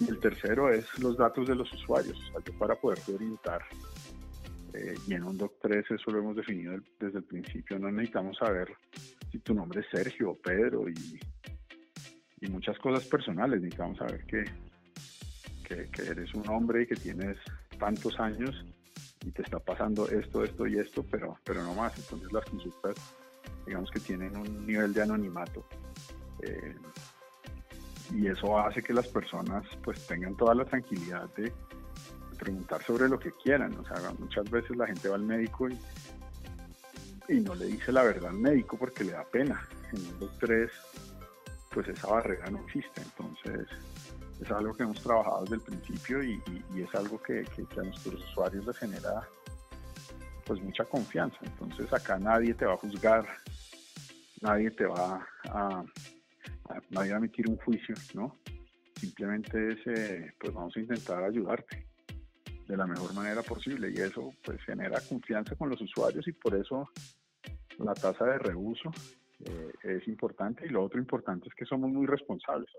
Y 0.00 0.08
el 0.08 0.20
tercero 0.20 0.72
es 0.72 0.86
los 0.98 1.16
datos 1.16 1.48
de 1.48 1.54
los 1.54 1.72
usuarios. 1.72 2.18
para 2.58 2.76
poder 2.76 3.00
orientar, 3.12 3.62
eh, 4.74 4.94
y 5.06 5.14
en 5.14 5.24
un 5.24 5.36
Doc 5.36 5.54
3 5.60 5.90
eso 5.90 6.10
lo 6.10 6.18
hemos 6.18 6.36
definido 6.36 6.74
desde 6.98 7.18
el 7.18 7.24
principio, 7.24 7.78
no 7.78 7.90
necesitamos 7.90 8.36
saber 8.38 8.74
si 9.30 9.38
tu 9.38 9.54
nombre 9.54 9.80
es 9.80 9.86
Sergio 9.90 10.30
o 10.30 10.34
Pedro 10.34 10.88
y, 10.88 11.20
y 12.40 12.48
muchas 12.48 12.78
cosas 12.78 13.06
personales. 13.06 13.60
Necesitamos 13.60 13.98
saber 13.98 14.24
que, 14.24 14.44
que, 15.64 15.88
que 15.90 16.02
eres 16.02 16.34
un 16.34 16.48
hombre 16.48 16.82
y 16.82 16.86
que 16.86 16.96
tienes 16.96 17.38
tantos 17.78 18.18
años 18.20 18.64
y 19.24 19.30
te 19.30 19.42
está 19.42 19.58
pasando 19.58 20.08
esto, 20.08 20.44
esto 20.44 20.66
y 20.66 20.78
esto, 20.78 21.04
pero, 21.10 21.38
pero 21.44 21.62
no 21.62 21.74
más. 21.74 21.96
Entonces 21.98 22.32
las 22.32 22.44
consultas, 22.44 22.94
digamos 23.66 23.90
que 23.90 24.00
tienen 24.00 24.36
un 24.36 24.66
nivel 24.66 24.92
de 24.92 25.02
anonimato. 25.02 25.66
Eh, 26.42 26.74
y 28.14 28.26
eso 28.26 28.58
hace 28.58 28.82
que 28.82 28.92
las 28.92 29.06
personas 29.08 29.64
pues 29.82 30.06
tengan 30.06 30.36
toda 30.36 30.54
la 30.54 30.64
tranquilidad 30.64 31.32
de, 31.34 31.52
preguntar 32.42 32.82
sobre 32.82 33.08
lo 33.08 33.18
que 33.18 33.32
quieran. 33.32 33.72
O 33.78 33.84
sea, 33.86 34.12
muchas 34.18 34.50
veces 34.50 34.76
la 34.76 34.86
gente 34.86 35.08
va 35.08 35.14
al 35.14 35.22
médico 35.22 35.68
y, 35.68 35.78
y 37.28 37.40
no 37.40 37.54
le 37.54 37.66
dice 37.66 37.92
la 37.92 38.02
verdad 38.02 38.30
al 38.30 38.38
médico 38.38 38.76
porque 38.76 39.04
le 39.04 39.12
da 39.12 39.24
pena. 39.24 39.68
En 39.92 40.20
los 40.20 40.36
tres, 40.38 40.70
pues 41.72 41.86
esa 41.88 42.08
barrera 42.08 42.50
no 42.50 42.58
existe. 42.64 43.00
Entonces, 43.00 43.68
es 44.40 44.50
algo 44.50 44.74
que 44.74 44.82
hemos 44.82 45.00
trabajado 45.00 45.42
desde 45.42 45.54
el 45.56 45.60
principio 45.60 46.22
y, 46.22 46.42
es 46.76 46.94
algo 46.94 47.22
que, 47.22 47.40
a 47.40 47.82
nuestros 47.82 48.14
usuarios 48.30 48.66
les 48.66 48.76
genera 48.76 49.28
pues 50.44 50.60
mucha 50.60 50.84
confianza. 50.84 51.38
Entonces 51.42 51.92
acá 51.92 52.18
nadie 52.18 52.54
te 52.54 52.64
va 52.64 52.74
a 52.74 52.76
juzgar, 52.76 53.24
nadie 54.40 54.70
te 54.72 54.86
va 54.86 55.24
a, 55.48 55.84
nadie 56.90 57.12
a 57.12 57.18
emitir 57.18 57.48
un 57.48 57.56
juicio, 57.58 57.94
¿no? 58.14 58.36
Simplemente 58.96 59.72
es, 59.72 59.78
eh, 59.86 60.32
pues 60.40 60.52
vamos 60.52 60.76
a 60.76 60.80
intentar 60.80 61.22
ayudarte 61.22 61.92
de 62.66 62.76
la 62.76 62.86
mejor 62.86 63.14
manera 63.14 63.42
posible 63.42 63.90
y 63.90 64.00
eso 64.00 64.32
pues 64.44 64.60
genera 64.64 65.00
confianza 65.08 65.54
con 65.56 65.68
los 65.68 65.80
usuarios 65.80 66.26
y 66.28 66.32
por 66.32 66.54
eso 66.54 66.88
la 67.78 67.94
tasa 67.94 68.24
de 68.24 68.38
reuso 68.38 68.90
eh, 69.44 69.72
es 69.82 70.08
importante 70.08 70.66
y 70.66 70.68
lo 70.68 70.84
otro 70.84 70.98
importante 70.98 71.48
es 71.48 71.54
que 71.54 71.64
somos 71.64 71.90
muy 71.90 72.06
responsables. 72.06 72.70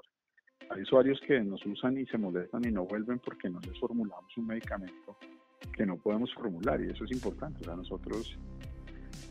Hay 0.69 0.81
usuarios 0.81 1.19
que 1.27 1.41
nos 1.41 1.65
usan 1.65 1.97
y 1.97 2.05
se 2.05 2.17
molestan 2.17 2.65
y 2.65 2.71
no 2.71 2.85
vuelven 2.85 3.19
porque 3.19 3.49
no 3.49 3.59
les 3.59 3.77
formulamos 3.79 4.35
un 4.37 4.47
medicamento 4.47 5.17
que 5.75 5.85
no 5.85 5.97
podemos 5.97 6.33
formular 6.33 6.81
y 6.81 6.89
eso 6.89 7.03
es 7.03 7.11
importante. 7.11 7.59
O 7.61 7.63
sea, 7.65 7.75
nosotros 7.75 8.37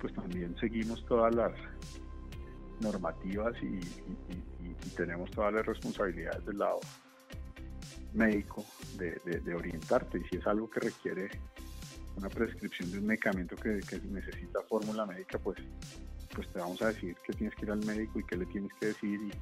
pues 0.00 0.12
también 0.14 0.54
seguimos 0.58 1.04
todas 1.06 1.34
las 1.34 1.52
normativas 2.80 3.54
y, 3.62 3.80
tenemos 4.96 5.30
todas 5.30 5.54
las 5.54 5.64
responsabilidades 5.64 6.44
del 6.44 6.58
lado 6.58 6.80
médico 8.14 8.64
de, 8.96 9.54
orientarte 9.54 10.18
y 10.18 10.24
si 10.24 10.36
es 10.36 10.46
algo 10.46 10.68
que 10.70 10.80
requiere 10.80 11.30
una 12.16 12.28
prescripción 12.28 12.90
de 12.90 12.98
un 12.98 13.06
medicamento 13.06 13.56
que, 13.56 13.80
necesita 14.10 14.60
fórmula 14.68 15.06
médica, 15.06 15.38
pues, 15.38 15.58
pues 16.34 16.48
te 16.52 16.58
vamos 16.58 16.80
a 16.82 16.88
decir 16.88 17.16
que 17.26 17.32
tienes 17.32 17.54
que 17.56 17.64
ir 17.64 17.70
al 17.70 17.84
médico 17.84 18.20
y 18.20 18.24
qué 18.24 18.36
le 18.36 18.46
tienes 18.46 18.72
que 18.80 18.86
decir 18.86 19.20
y, 19.20 19.32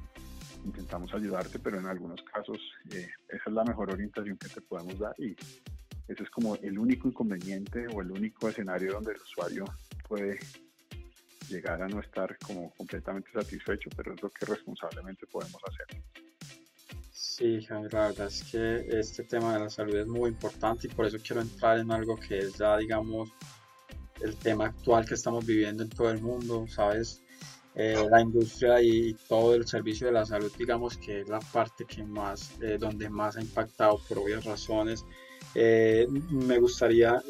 intentamos 0.63 1.11
ayudarte, 1.13 1.57
pero 1.57 1.79
en 1.79 1.87
algunos 1.87 2.21
casos 2.21 2.59
eh, 2.91 3.09
esa 3.29 3.43
es 3.47 3.53
la 3.53 3.63
mejor 3.63 3.91
orientación 3.91 4.37
que 4.37 4.47
te 4.47 4.61
podemos 4.61 4.99
dar 4.99 5.15
y 5.17 5.35
ese 6.07 6.23
es 6.23 6.29
como 6.29 6.55
el 6.57 6.77
único 6.77 7.07
inconveniente 7.07 7.87
o 7.87 8.01
el 8.01 8.11
único 8.11 8.47
escenario 8.47 8.93
donde 8.93 9.13
el 9.13 9.21
usuario 9.21 9.65
puede 10.07 10.37
llegar 11.49 11.81
a 11.81 11.87
no 11.87 11.99
estar 11.99 12.37
como 12.39 12.71
completamente 12.71 13.31
satisfecho, 13.31 13.89
pero 13.95 14.13
es 14.13 14.21
lo 14.21 14.29
que 14.29 14.45
responsablemente 14.45 15.25
podemos 15.27 15.61
hacer. 15.67 16.01
Sí, 17.41 17.59
la 17.71 17.79
verdad 17.79 18.27
es 18.27 18.43
que 18.43 18.85
este 18.99 19.23
tema 19.23 19.53
de 19.53 19.61
la 19.61 19.69
salud 19.71 19.95
es 19.95 20.05
muy 20.05 20.29
importante 20.29 20.85
y 20.85 20.91
por 20.91 21.07
eso 21.07 21.17
quiero 21.25 21.41
entrar 21.41 21.79
en 21.79 21.91
algo 21.91 22.15
que 22.15 22.37
es 22.37 22.53
ya, 22.53 22.77
digamos, 22.77 23.33
el 24.21 24.35
tema 24.35 24.67
actual 24.67 25.07
que 25.07 25.15
estamos 25.15 25.43
viviendo 25.43 25.81
en 25.81 25.89
todo 25.89 26.11
el 26.11 26.21
mundo, 26.21 26.67
¿sabes? 26.67 27.23
Eh, 27.73 27.95
la 28.11 28.21
industria 28.21 28.79
y 28.83 29.15
todo 29.27 29.55
el 29.55 29.65
servicio 29.65 30.05
de 30.05 30.13
la 30.13 30.23
salud, 30.23 30.51
digamos 30.55 30.97
que 30.97 31.21
es 31.21 31.29
la 31.29 31.39
parte 31.39 31.83
que 31.85 32.03
más, 32.03 32.51
eh, 32.61 32.77
donde 32.79 33.09
más 33.09 33.37
ha 33.37 33.41
impactado 33.41 33.99
por 34.07 34.19
obvias 34.19 34.45
razones. 34.45 35.03
Eh, 35.55 36.05
me 36.29 36.59
gustaría, 36.59 37.23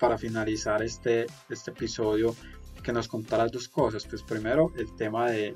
para 0.00 0.16
finalizar 0.16 0.82
este, 0.82 1.26
este 1.50 1.70
episodio, 1.72 2.34
que 2.82 2.94
nos 2.94 3.06
contaras 3.06 3.52
dos 3.52 3.68
cosas. 3.68 4.06
Pues 4.06 4.22
primero, 4.22 4.72
el 4.78 4.96
tema 4.96 5.30
de, 5.30 5.54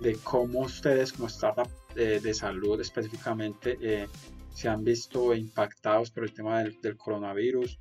de 0.00 0.16
cómo 0.24 0.62
ustedes 0.62 1.12
como 1.12 1.28
startup 1.28 1.68
de 1.94 2.34
salud 2.34 2.80
específicamente 2.80 4.08
se 4.52 4.68
han 4.68 4.84
visto 4.84 5.34
impactados 5.34 6.10
por 6.10 6.24
el 6.24 6.32
tema 6.32 6.62
del, 6.62 6.80
del 6.80 6.96
coronavirus. 6.96 7.78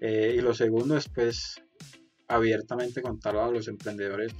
y 0.00 0.40
lo 0.40 0.54
segundo 0.54 0.96
es 0.96 1.08
pues 1.08 1.62
abiertamente 2.28 3.02
contar 3.02 3.36
a 3.36 3.50
los 3.50 3.68
emprendedores 3.68 4.34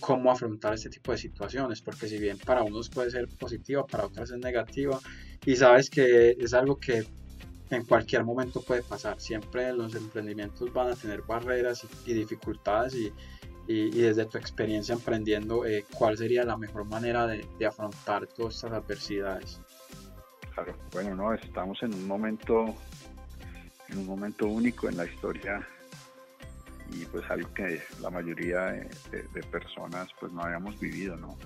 cómo 0.00 0.30
afrontar 0.30 0.74
este 0.74 0.90
tipo 0.90 1.12
de 1.12 1.18
situaciones, 1.18 1.80
porque 1.82 2.08
si 2.08 2.18
bien 2.18 2.38
para 2.38 2.62
unos 2.62 2.88
puede 2.88 3.10
ser 3.10 3.28
positiva, 3.28 3.86
para 3.86 4.06
otras 4.06 4.30
es 4.30 4.38
negativa, 4.38 4.98
y 5.44 5.56
sabes 5.56 5.90
que 5.90 6.30
es 6.38 6.54
algo 6.54 6.78
que 6.78 7.04
en 7.70 7.84
cualquier 7.84 8.24
momento 8.24 8.62
puede 8.62 8.82
pasar, 8.82 9.20
siempre 9.20 9.72
los 9.72 9.94
emprendimientos 9.94 10.72
van 10.72 10.88
a 10.88 10.96
tener 10.96 11.22
barreras 11.22 11.86
y, 12.06 12.12
dificultades 12.12 12.94
y, 12.94 13.12
y, 13.72 14.00
desde 14.00 14.26
tu 14.26 14.38
experiencia 14.38 14.94
emprendiendo, 14.94 15.64
eh, 15.64 15.84
¿cuál 15.94 16.16
sería 16.16 16.44
la 16.44 16.56
mejor 16.56 16.84
manera 16.84 17.26
de, 17.26 17.46
de 17.58 17.66
afrontar 17.66 18.26
todas 18.26 18.56
estas 18.56 18.72
adversidades? 18.72 19.60
Claro, 20.54 20.74
bueno, 20.92 21.14
no, 21.14 21.32
estamos 21.32 21.82
en 21.82 21.94
un 21.94 22.06
momento, 22.06 22.74
en 23.88 23.98
un 23.98 24.06
momento 24.06 24.46
único 24.46 24.88
en 24.88 24.96
la 24.96 25.06
historia 25.06 25.66
y 26.94 27.04
pues 27.06 27.28
algo 27.30 27.52
que 27.54 27.82
la 28.00 28.10
mayoría 28.10 28.66
de, 29.10 29.42
personas 29.50 30.08
pues 30.20 30.32
no 30.32 30.42
habíamos 30.42 30.78
vivido, 30.78 31.16
¿no? 31.16 31.38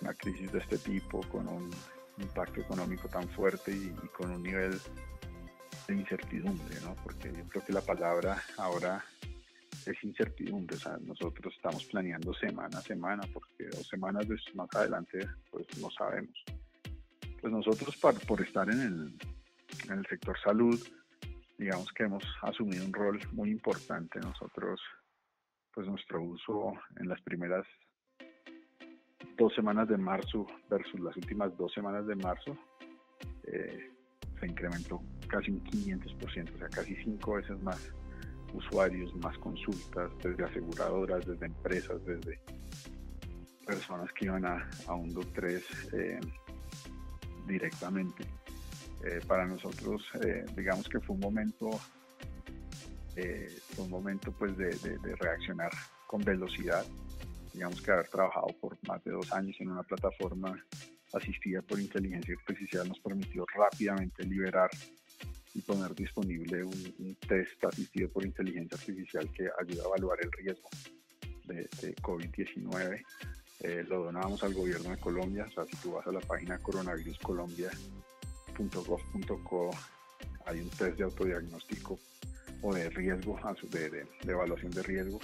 Una 0.00 0.14
crisis 0.14 0.50
de 0.52 0.58
este 0.58 0.78
tipo 0.78 1.20
con 1.28 1.46
un 1.48 1.70
impacto 2.18 2.60
económico 2.60 3.08
tan 3.08 3.28
fuerte 3.28 3.72
y, 3.72 3.90
con 4.16 4.30
un 4.30 4.42
nivel 4.42 4.80
de 5.88 5.94
incertidumbre, 5.94 6.80
¿no? 6.82 6.94
Porque 7.02 7.32
yo 7.32 7.44
creo 7.48 7.64
que 7.64 7.72
la 7.72 7.80
palabra 7.80 8.42
ahora 8.56 9.04
es 9.86 10.04
incertidumbre, 10.04 10.76
o 10.76 10.78
sea, 10.78 10.98
nosotros 10.98 11.52
estamos 11.54 11.84
planeando 11.86 12.32
semana 12.34 12.78
a 12.78 12.82
semana 12.82 13.22
porque 13.32 13.66
dos 13.70 13.86
semanas 13.88 14.26
más 14.54 14.68
adelante 14.74 15.26
pues 15.50 15.66
no 15.80 15.90
sabemos. 15.90 16.44
Pues 17.40 17.52
nosotros 17.52 17.96
por 17.96 18.40
estar 18.40 18.68
en 18.70 18.80
el, 18.80 19.18
en 19.90 19.98
el 19.98 20.06
sector 20.06 20.38
salud, 20.42 20.80
digamos 21.58 21.92
que 21.92 22.04
hemos 22.04 22.24
asumido 22.42 22.84
un 22.84 22.92
rol 22.92 23.20
muy 23.32 23.50
importante 23.50 24.20
nosotros, 24.20 24.80
pues 25.74 25.86
nuestro 25.86 26.22
uso 26.22 26.72
en 27.00 27.08
las 27.08 27.20
primeras 27.22 27.66
dos 29.36 29.54
semanas 29.54 29.88
de 29.88 29.96
marzo 29.96 30.46
versus 30.68 31.00
las 31.00 31.16
últimas 31.16 31.56
dos 31.56 31.72
semanas 31.72 32.06
de 32.06 32.14
marzo 32.16 32.56
eh, 33.44 33.90
se 34.38 34.46
incrementó 34.46 35.02
casi 35.28 35.50
un 35.50 35.64
500%, 35.64 36.54
o 36.54 36.58
sea, 36.58 36.68
casi 36.68 36.94
cinco 36.96 37.34
veces 37.34 37.60
más 37.62 37.92
usuarios, 38.54 39.14
más 39.16 39.36
consultas 39.38 40.10
desde 40.22 40.44
aseguradoras, 40.44 41.26
desde 41.26 41.46
empresas, 41.46 42.04
desde 42.04 42.40
personas 43.66 44.12
que 44.12 44.26
iban 44.26 44.44
a, 44.44 44.68
a 44.86 44.94
un 44.94 45.12
2-3 45.14 45.62
eh, 45.92 46.20
directamente. 47.46 48.24
Eh, 49.04 49.20
para 49.26 49.44
nosotros, 49.46 50.02
eh, 50.24 50.44
digamos 50.56 50.88
que 50.88 51.00
fue 51.00 51.16
un 51.16 51.20
momento, 51.20 51.70
eh, 53.16 53.48
un 53.78 53.90
momento 53.90 54.30
pues 54.32 54.56
de, 54.56 54.70
reaccionar 55.18 55.70
con 56.06 56.22
velocidad. 56.22 56.84
Digamos 57.52 57.82
que 57.82 57.90
haber 57.90 58.08
trabajado 58.08 58.46
por 58.60 58.78
más 58.86 59.02
de 59.02 59.10
dos 59.10 59.32
años 59.32 59.56
en 59.58 59.70
una 59.70 59.82
plataforma 59.82 60.56
asistida 61.12 61.60
por 61.62 61.80
inteligencia 61.80 62.34
artificial 62.38 62.88
nos 62.88 62.98
permitió 63.00 63.44
rápidamente 63.54 64.24
liberar 64.24 64.70
y 65.54 65.60
poner 65.60 65.94
disponible 65.94 66.64
un, 66.64 67.16
test 67.28 67.64
asistido 67.64 68.08
por 68.10 68.24
inteligencia 68.24 68.76
artificial 68.78 69.30
que 69.32 69.48
ayuda 69.60 69.84
a 69.84 69.86
evaluar 69.88 70.18
el 70.22 70.32
riesgo 70.32 70.68
de, 71.44 71.68
COVID-19. 71.96 73.02
lo 73.88 74.04
donábamos 74.04 74.42
al 74.42 74.54
gobierno 74.54 74.90
de 74.90 74.98
Colombia, 74.98 75.46
o 75.48 75.52
sea, 75.52 75.64
si 75.66 75.76
tú 75.76 75.92
vas 75.92 76.06
a 76.06 76.12
la 76.12 76.20
página 76.20 76.58
Coronavirus 76.58 77.18
Colombia, 77.18 77.70
.gov.co 78.58 79.70
hay 80.46 80.60
un 80.60 80.68
test 80.70 80.96
de 80.98 81.04
autodiagnóstico 81.04 81.98
o 82.62 82.74
de 82.74 82.88
riesgo, 82.90 83.38
de, 83.70 83.90
de, 83.90 84.06
evaluación 84.24 84.70
de 84.72 84.82
riesgo. 84.82 85.20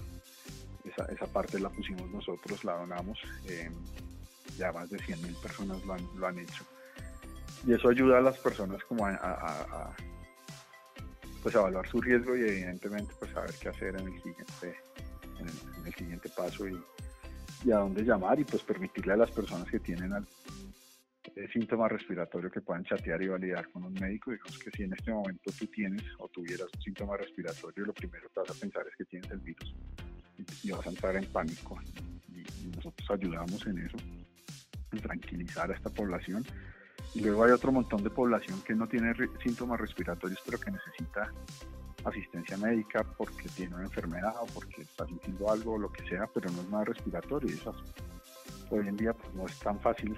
Esa, 0.84 1.04
esa, 1.12 1.26
parte 1.26 1.60
la 1.60 1.70
pusimos 1.70 2.10
nosotros, 2.10 2.64
la 2.64 2.74
donamos. 2.74 3.18
Em, 3.46 3.72
ya 4.56 4.72
más 4.72 4.90
de 4.90 4.98
100.000 4.98 5.40
personas 5.40 5.84
lo 5.84 5.94
han, 5.94 6.06
lo 6.16 6.26
han, 6.26 6.38
hecho. 6.38 6.64
Y 7.66 7.74
eso 7.74 7.88
ayuda 7.88 8.18
a 8.18 8.20
las 8.20 8.38
personas 8.38 8.82
como 8.84 9.06
a, 9.06 9.94
pues 11.48 11.56
evaluar 11.56 11.88
su 11.88 11.98
riesgo 11.98 12.36
y 12.36 12.42
evidentemente 12.42 13.14
pues 13.18 13.30
saber 13.30 13.50
qué 13.58 13.70
hacer 13.70 13.96
en 13.96 14.06
el 14.06 14.22
siguiente, 14.22 14.76
en 15.40 15.86
el, 15.86 15.94
siguiente 15.94 16.28
paso 16.28 16.68
y, 16.68 16.78
y, 17.64 17.72
a 17.72 17.78
dónde 17.78 18.02
llamar 18.02 18.38
y 18.38 18.44
pues 18.44 18.62
permitirle 18.62 19.14
a 19.14 19.16
las 19.16 19.30
personas 19.30 19.66
que 19.70 19.80
tienen 19.80 20.12
al, 20.12 20.26
eh, 21.34 21.48
síntoma 21.50 21.88
respiratorio 21.88 22.50
que 22.50 22.60
puedan 22.60 22.84
chatear 22.84 23.22
y 23.22 23.28
validar 23.28 23.66
con 23.70 23.82
un 23.84 23.94
médico. 23.94 24.30
Digamos 24.30 24.58
que 24.58 24.70
si 24.72 24.82
en 24.82 24.92
este 24.92 25.10
momento 25.10 25.50
tú 25.58 25.66
tienes 25.68 26.02
o 26.18 26.28
tuvieras 26.28 26.68
un 26.74 26.82
síntoma 26.82 27.16
respiratorio, 27.16 27.86
lo 27.86 27.94
primero 27.94 28.28
que 28.28 28.40
vas 28.40 28.50
a 28.50 28.60
pensar 28.60 28.86
es 28.86 28.94
que 28.96 29.06
tienes 29.06 29.30
el 29.30 29.38
virus 29.38 29.74
y, 30.62 30.70
vas 30.70 30.86
a 30.86 30.90
entrar 30.90 31.16
en 31.16 31.24
pánico. 31.32 31.80
Y, 32.28 32.76
nosotros 32.76 33.10
ayudamos 33.10 33.66
en 33.66 33.78
eso, 33.78 33.96
en 34.92 34.98
tranquilizar 35.00 35.70
a 35.70 35.74
esta 35.74 35.88
población. 35.88 36.44
Y 37.14 37.20
luego 37.20 37.44
hay 37.44 37.50
otro 37.52 37.72
montón 37.72 38.02
de 38.02 38.10
población 38.10 38.60
que 38.62 38.74
no 38.74 38.86
tiene 38.86 39.12
síntomas 39.42 39.80
respiratorios, 39.80 40.40
pero 40.44 40.58
que 40.58 40.70
necesita 40.70 41.32
asistencia 42.04 42.56
médica 42.56 43.04
porque 43.16 43.48
tiene 43.48 43.74
una 43.74 43.84
enfermedad 43.84 44.34
o 44.40 44.46
porque 44.46 44.82
está 44.82 45.06
sintiendo 45.06 45.50
algo 45.50 45.74
o 45.74 45.78
lo 45.78 45.90
que 45.90 46.06
sea, 46.08 46.28
pero 46.32 46.50
no 46.50 46.60
es 46.60 46.68
nada 46.68 46.84
respiratorio. 46.84 47.54
Eso 47.54 47.74
hoy 48.70 48.86
en 48.86 48.96
día 48.96 49.12
pues, 49.12 49.34
no 49.34 49.46
es 49.46 49.58
tan 49.58 49.80
fácil 49.80 50.16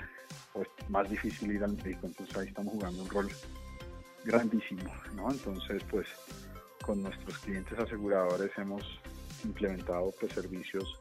pues 0.52 0.68
más 0.88 1.08
difícil 1.08 1.52
ir 1.52 1.62
al 1.62 1.76
médico, 1.76 2.06
entonces 2.06 2.36
ahí 2.36 2.48
estamos 2.48 2.72
jugando 2.74 3.02
un 3.02 3.08
rol 3.08 3.28
grandísimo, 4.24 4.82
¿no? 5.14 5.30
Entonces, 5.30 5.82
pues 5.90 6.08
con 6.84 7.02
nuestros 7.02 7.38
clientes 7.38 7.78
aseguradores 7.78 8.50
hemos 8.58 8.82
implementado 9.44 10.12
pues 10.18 10.32
servicios 10.32 10.98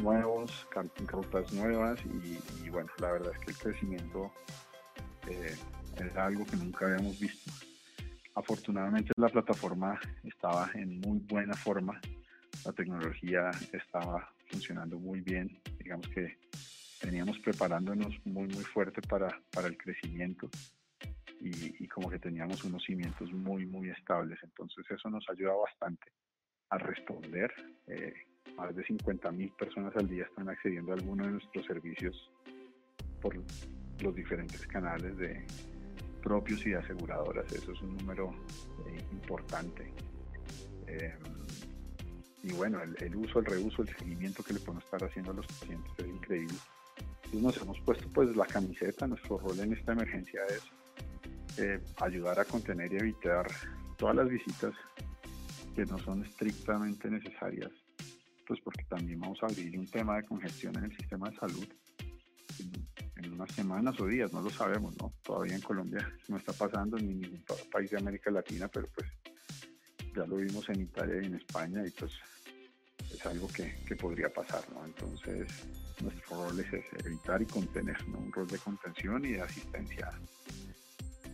nuevos, 0.00 0.66
rutas 1.06 1.52
nuevas 1.52 1.98
y, 2.04 2.68
bueno, 2.68 2.90
la 2.98 3.12
verdad 3.12 3.32
es 3.34 3.38
que 3.40 3.50
el 3.50 3.56
crecimiento 3.56 4.30
eh, 5.30 5.56
es 5.96 6.16
algo 6.16 6.44
que 6.46 6.56
nunca 6.56 6.86
habíamos 6.86 7.18
visto. 7.18 7.50
Afortunadamente 8.34 9.12
la 9.16 9.28
plataforma 9.28 9.98
estaba 10.24 10.70
en 10.74 11.00
muy 11.00 11.18
buena 11.18 11.54
forma, 11.54 12.00
la 12.64 12.72
tecnología 12.72 13.50
estaba 13.72 14.32
funcionando 14.46 14.98
muy 14.98 15.20
bien, 15.20 15.60
digamos 15.78 16.08
que 16.08 16.38
veníamos 17.02 17.38
preparándonos 17.40 18.14
muy, 18.24 18.48
muy 18.48 18.64
fuerte 18.64 19.00
para, 19.02 19.28
para 19.50 19.68
el 19.68 19.76
crecimiento 19.76 20.48
y, 21.40 21.86
como 21.88 22.10
que 22.10 22.18
teníamos 22.18 22.64
unos 22.64 22.82
cimientos 22.84 23.32
muy, 23.32 23.66
muy 23.66 23.90
estables. 23.90 24.38
Entonces 24.42 24.84
eso 24.90 25.08
nos 25.08 25.24
ayuda 25.30 25.54
bastante 25.54 26.12
a 26.70 26.78
responder. 26.78 27.52
Eh, 27.86 28.14
más 28.56 28.74
de 28.74 28.84
50 28.84 29.30
mil 29.32 29.50
personas 29.50 29.94
al 29.96 30.08
día 30.08 30.24
están 30.24 30.48
accediendo 30.48 30.92
a 30.92 30.96
alguno 30.96 31.24
de 31.24 31.32
nuestros 31.32 31.64
servicios 31.66 32.30
por 33.20 33.36
los 34.00 34.14
diferentes 34.14 34.66
canales 34.66 35.16
de 35.16 35.44
propios 36.22 36.64
y 36.66 36.70
de 36.70 36.76
aseguradoras. 36.76 37.50
Eso 37.52 37.72
es 37.72 37.80
un 37.82 37.96
número 37.96 38.32
eh, 38.86 39.04
importante. 39.12 39.92
Eh, 40.86 41.14
y 42.42 42.52
bueno, 42.52 42.80
el, 42.82 43.16
uso, 43.16 43.40
el 43.40 43.46
reuso, 43.46 43.82
el 43.82 43.88
seguimiento 43.88 44.42
que 44.42 44.54
le 44.54 44.60
podemos 44.60 44.84
estar 44.84 45.02
haciendo 45.04 45.32
a 45.32 45.34
los 45.34 45.46
pacientes 45.46 45.92
es 45.98 46.06
increíble 46.06 46.54
nos 47.32 47.56
hemos 47.58 47.78
puesto 47.80 48.08
pues 48.08 48.34
la 48.36 48.46
camiseta, 48.46 49.06
nuestro 49.06 49.38
rol 49.38 49.58
en 49.60 49.72
esta 49.72 49.92
emergencia 49.92 50.40
es 50.48 50.62
eh, 51.58 51.80
ayudar 52.00 52.40
a 52.40 52.44
contener 52.44 52.92
y 52.92 52.96
evitar 52.96 53.46
todas 53.96 54.16
las 54.16 54.28
visitas 54.28 54.72
que 55.74 55.84
no 55.84 55.98
son 55.98 56.24
estrictamente 56.24 57.10
necesarias, 57.10 57.70
pues 58.46 58.60
porque 58.60 58.84
también 58.84 59.20
vamos 59.20 59.38
a 59.42 59.46
abrir 59.46 59.78
un 59.78 59.86
tema 59.86 60.16
de 60.16 60.24
congestión 60.24 60.76
en 60.78 60.84
el 60.84 60.96
sistema 60.96 61.28
de 61.30 61.36
salud 61.36 61.66
en, 63.18 63.32
unas 63.32 63.50
semanas 63.52 63.98
o 64.00 64.06
días, 64.06 64.32
no 64.32 64.40
lo 64.40 64.50
sabemos, 64.50 64.96
¿no? 64.98 65.12
Todavía 65.22 65.54
en 65.54 65.62
Colombia 65.62 66.12
no 66.28 66.36
está 66.36 66.52
pasando 66.52 66.96
ni 66.98 67.12
en 67.12 67.20
ningún 67.20 67.44
país 67.70 67.90
de 67.90 67.98
América 67.98 68.30
Latina, 68.30 68.68
pero 68.68 68.88
pues 68.94 69.08
ya 70.14 70.26
lo 70.26 70.36
vimos 70.36 70.68
en 70.68 70.82
Italia 70.82 71.22
y 71.22 71.26
en 71.26 71.34
España 71.34 71.86
y 71.86 71.90
pues 71.90 72.12
es 73.12 73.26
algo 73.26 73.48
que, 73.48 73.78
que 73.86 73.96
podría 73.96 74.28
pasar, 74.28 74.62
¿no? 74.72 74.84
Entonces, 74.84 75.48
nuestro 76.02 76.44
rol 76.44 76.60
es 76.60 76.66
evitar 77.04 77.40
y 77.42 77.46
contener, 77.46 78.08
¿no? 78.08 78.18
Un 78.18 78.32
rol 78.32 78.46
de 78.46 78.58
contención 78.58 79.24
y 79.24 79.32
de 79.32 79.42
asistencia 79.42 80.10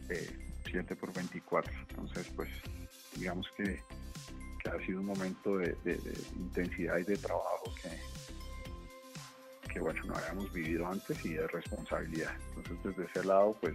eh, 0.09 0.55
7 0.67 0.97
por 0.97 1.13
24. 1.13 1.73
Entonces, 1.89 2.27
pues, 2.35 2.49
digamos 3.17 3.47
que, 3.57 3.81
que 4.63 4.69
ha 4.71 4.87
sido 4.87 5.01
un 5.01 5.07
momento 5.07 5.59
de, 5.59 5.77
de, 5.85 5.99
intensidad 6.37 6.99
y 6.99 7.05
de 7.05 7.17
trabajo 7.17 7.75
que, 7.81 7.89
que, 9.75 9.81
bueno, 9.81 10.01
no 10.07 10.15
habíamos 10.15 10.51
vivido 10.53 10.87
antes 10.87 11.23
y 11.27 11.35
de 11.35 11.47
responsabilidad. 11.49 12.33
Entonces, 12.57 12.79
desde 12.85 13.11
ese 13.11 13.25
lado, 13.27 13.55
pues, 13.61 13.75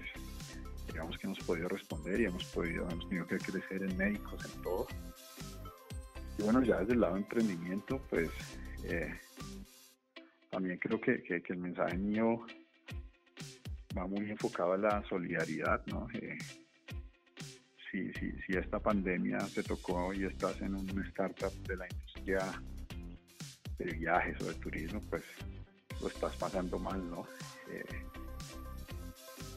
digamos 0.88 1.18
que 1.18 1.28
hemos 1.28 1.40
podido 1.40 1.68
responder 1.68 2.22
y 2.22 2.26
hemos 2.26 2.46
podido, 2.46 2.90
hemos 2.90 3.08
tenido 3.08 3.28
que 3.28 3.38
crecer 3.38 3.84
en 3.84 3.96
médicos, 3.98 4.44
en 4.46 4.62
todo 4.64 4.88
y 6.40 6.44
bueno, 6.44 6.64
ya 6.64 6.80
desde 6.80 6.94
el 6.94 7.02
lado 7.02 7.16
de 7.16 7.20
emprendimiento, 7.20 8.02
pues 8.10 8.30
eh, 8.86 9.14
también 10.50 10.78
creo 10.80 11.00
que, 11.02 11.22
el 11.28 11.58
mensaje 11.58 11.98
mío 11.98 12.46
va 13.98 14.08
muy 14.08 14.32
enfocado 14.32 14.74
a 14.74 14.78
la 14.78 15.04
solidaridad, 15.10 15.86
¿no? 15.88 16.08
Eh, 16.14 16.38
si, 17.92 18.14
si, 18.14 18.32
si, 18.44 18.54
esta 18.54 18.80
pandemia 18.80 19.40
te 19.54 19.64
tocó 19.64 20.14
y 20.14 20.24
estás 20.24 20.62
en 20.62 20.76
una 20.76 21.06
startup 21.08 21.52
de 21.68 21.76
la 21.76 21.88
industria 21.92 22.40
de 23.78 23.86
viajes 23.86 24.40
o 24.42 24.46
de 24.46 24.54
turismo, 24.56 25.02
pues 25.10 25.24
lo 26.02 26.08
estás 26.08 26.36
pasando 26.38 26.80
mal, 26.80 27.10
¿no? 27.10 27.26
Eh, 27.70 28.06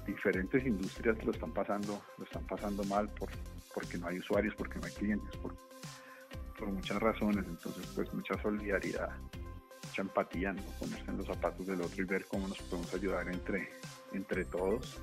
diferentes 0.06 0.64
industrias 0.64 1.22
lo 1.24 1.32
están 1.32 1.52
pasando, 1.52 2.02
lo 2.18 2.24
están 2.24 2.44
pasando 2.46 2.82
mal 2.84 3.08
por, 3.10 3.30
porque 3.74 3.98
no 3.98 4.08
hay 4.08 4.18
usuarios, 4.18 4.54
porque 4.56 4.78
no 4.78 4.86
hay 4.86 4.92
clientes, 4.92 5.36
por, 5.36 5.54
muchas 6.64 7.00
razones, 7.02 7.44
entonces 7.44 7.84
pues 7.92 8.14
mucha 8.14 8.40
solidaridad, 8.40 9.10
mucha 9.84 10.02
empatía, 10.02 10.52
¿no? 10.52 10.62
ponerse 10.78 11.10
en 11.10 11.18
los 11.18 11.26
zapatos 11.26 11.66
del 11.66 11.80
otro 11.80 12.00
y 12.00 12.06
ver 12.06 12.24
cómo 12.26 12.46
nos 12.46 12.58
podemos 12.58 12.94
ayudar 12.94 13.28
entre, 13.28 13.68
entre 14.12 14.44
todos. 14.44 15.00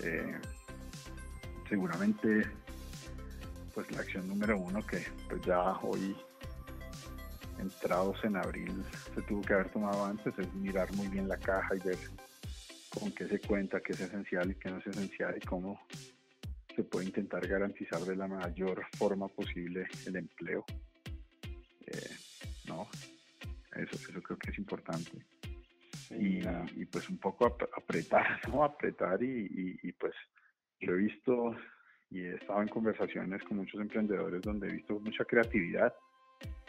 Eh, 0.00 0.40
seguramente 1.68 2.46
pues 3.74 3.90
la 3.92 4.00
acción 4.00 4.26
número 4.28 4.58
uno 4.58 4.80
que 4.86 5.06
pues 5.28 5.42
ya 5.42 5.72
hoy 5.82 6.16
entrados 7.62 8.22
en 8.24 8.36
abril 8.36 8.84
se 9.14 9.22
tuvo 9.22 9.42
que 9.42 9.54
haber 9.54 9.70
tomado 9.70 10.04
antes 10.04 10.38
es 10.38 10.52
mirar 10.54 10.92
muy 10.94 11.08
bien 11.08 11.28
la 11.28 11.38
caja 11.38 11.74
y 11.74 11.80
ver 11.80 11.98
con 12.90 13.10
qué 13.12 13.26
se 13.26 13.40
cuenta, 13.40 13.80
qué 13.80 13.92
es 13.92 14.00
esencial 14.00 14.50
y 14.50 14.54
qué 14.56 14.70
no 14.70 14.78
es 14.78 14.86
esencial 14.86 15.34
y 15.36 15.40
cómo 15.46 15.80
se 16.74 16.84
puede 16.84 17.06
intentar 17.06 17.46
garantizar 17.46 18.00
de 18.00 18.16
la 18.16 18.26
mayor 18.26 18.84
forma 18.96 19.28
posible 19.28 19.86
el 20.06 20.16
empleo. 20.16 20.64
Eh, 21.86 22.16
¿no? 22.66 22.88
Eso, 23.74 23.96
eso 23.96 24.22
creo 24.22 24.38
que 24.38 24.50
es 24.50 24.58
importante. 24.58 25.10
y, 26.10 26.84
pues 26.86 27.08
un 27.08 27.18
poco 27.18 27.46
apretar, 27.46 28.40
¿no? 28.48 28.64
Apretar 28.64 29.22
y, 29.22 29.78
y, 29.82 29.92
pues 29.92 30.12
yo 30.80 30.92
he 30.92 30.96
visto 30.96 31.56
y 32.10 32.20
he 32.20 32.34
estado 32.34 32.60
en 32.60 32.68
conversaciones 32.68 33.42
con 33.44 33.56
muchos 33.58 33.80
emprendedores 33.80 34.42
donde 34.42 34.68
he 34.68 34.72
visto 34.72 35.00
mucha 35.00 35.24
creatividad, 35.24 35.94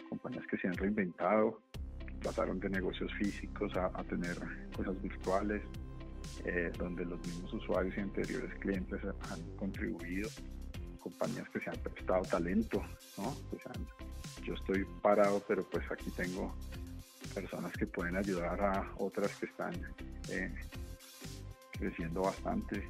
compañías 0.10 0.46
que 0.48 0.58
se 0.58 0.68
han 0.68 0.76
reinventado, 0.76 1.62
pasaron 2.24 2.60
de 2.60 2.70
negocios 2.70 3.12
físicos 3.16 3.76
a, 3.76 3.88
a 3.88 4.04
tener 4.04 4.38
cosas 4.76 5.02
virtuales, 5.02 5.62
eh, 6.46 6.72
donde 6.78 7.06
los 7.06 7.20
mismos 7.28 7.54
usuarios 7.54 7.96
y 7.98 8.02
anteriores 8.02 8.54
clientes 8.60 9.00
han 9.32 9.42
contribuido, 9.56 10.30
compañías 11.00 11.48
que 11.50 11.60
se 11.60 11.70
han 11.70 11.78
prestado 11.78 12.22
talento, 12.24 12.82
¿no? 13.18 13.36
yo 14.44 14.54
estoy 14.56 14.86
parado, 15.02 15.42
pero 15.48 15.64
pues 15.64 15.90
aquí 15.92 16.10
tengo 16.12 16.54
personas 17.34 17.72
que 17.74 17.88
pueden 17.88 18.16
ayudar 18.18 18.60
a 18.62 18.92
otras 18.98 19.36
que 19.38 19.46
están 19.46 19.74
eh, 20.30 20.54
creciendo 21.72 22.22
bastante. 22.22 22.84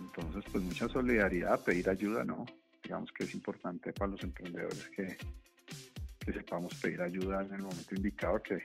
Entonces, 0.00 0.44
pues 0.50 0.64
mucha 0.64 0.88
solidaridad, 0.88 1.62
pedir 1.62 1.88
ayuda, 1.88 2.24
¿no? 2.24 2.44
Digamos 2.82 3.12
que 3.12 3.24
es 3.24 3.34
importante 3.34 3.92
para 3.92 4.12
los 4.12 4.22
emprendedores 4.22 4.88
que, 4.96 5.16
que 6.30 6.38
sepamos 6.38 6.74
pedir 6.74 7.00
ayuda 7.02 7.42
en 7.42 7.54
el 7.54 7.62
momento 7.62 7.94
indicado, 7.94 8.42
que, 8.42 8.62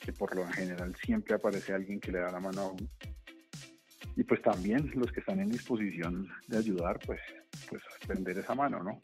que 0.00 0.12
por 0.12 0.34
lo 0.34 0.46
general 0.48 0.94
siempre 1.04 1.34
aparece 1.34 1.72
alguien 1.72 2.00
que 2.00 2.12
le 2.12 2.20
da 2.20 2.30
la 2.30 2.40
mano 2.40 2.60
a 2.60 2.68
uno 2.68 2.88
y 4.16 4.24
pues 4.24 4.42
también 4.42 4.90
los 4.94 5.10
que 5.10 5.20
están 5.20 5.40
en 5.40 5.48
disposición 5.48 6.28
de 6.46 6.58
ayudar, 6.58 6.98
pues, 7.06 7.20
pues 7.68 7.82
extender 7.96 8.36
esa 8.38 8.54
mano, 8.54 8.82
¿no? 8.82 9.00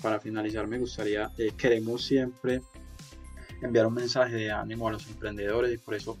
Para 0.00 0.20
finalizar, 0.20 0.66
me 0.68 0.78
gustaría, 0.78 1.30
eh, 1.38 1.50
queremos 1.56 2.04
siempre 2.04 2.60
enviar 3.60 3.86
un 3.86 3.94
mensaje 3.94 4.36
de 4.36 4.50
ánimo 4.52 4.88
a 4.88 4.92
los 4.92 5.08
emprendedores 5.08 5.74
y 5.74 5.78
por 5.78 5.94
eso 5.94 6.18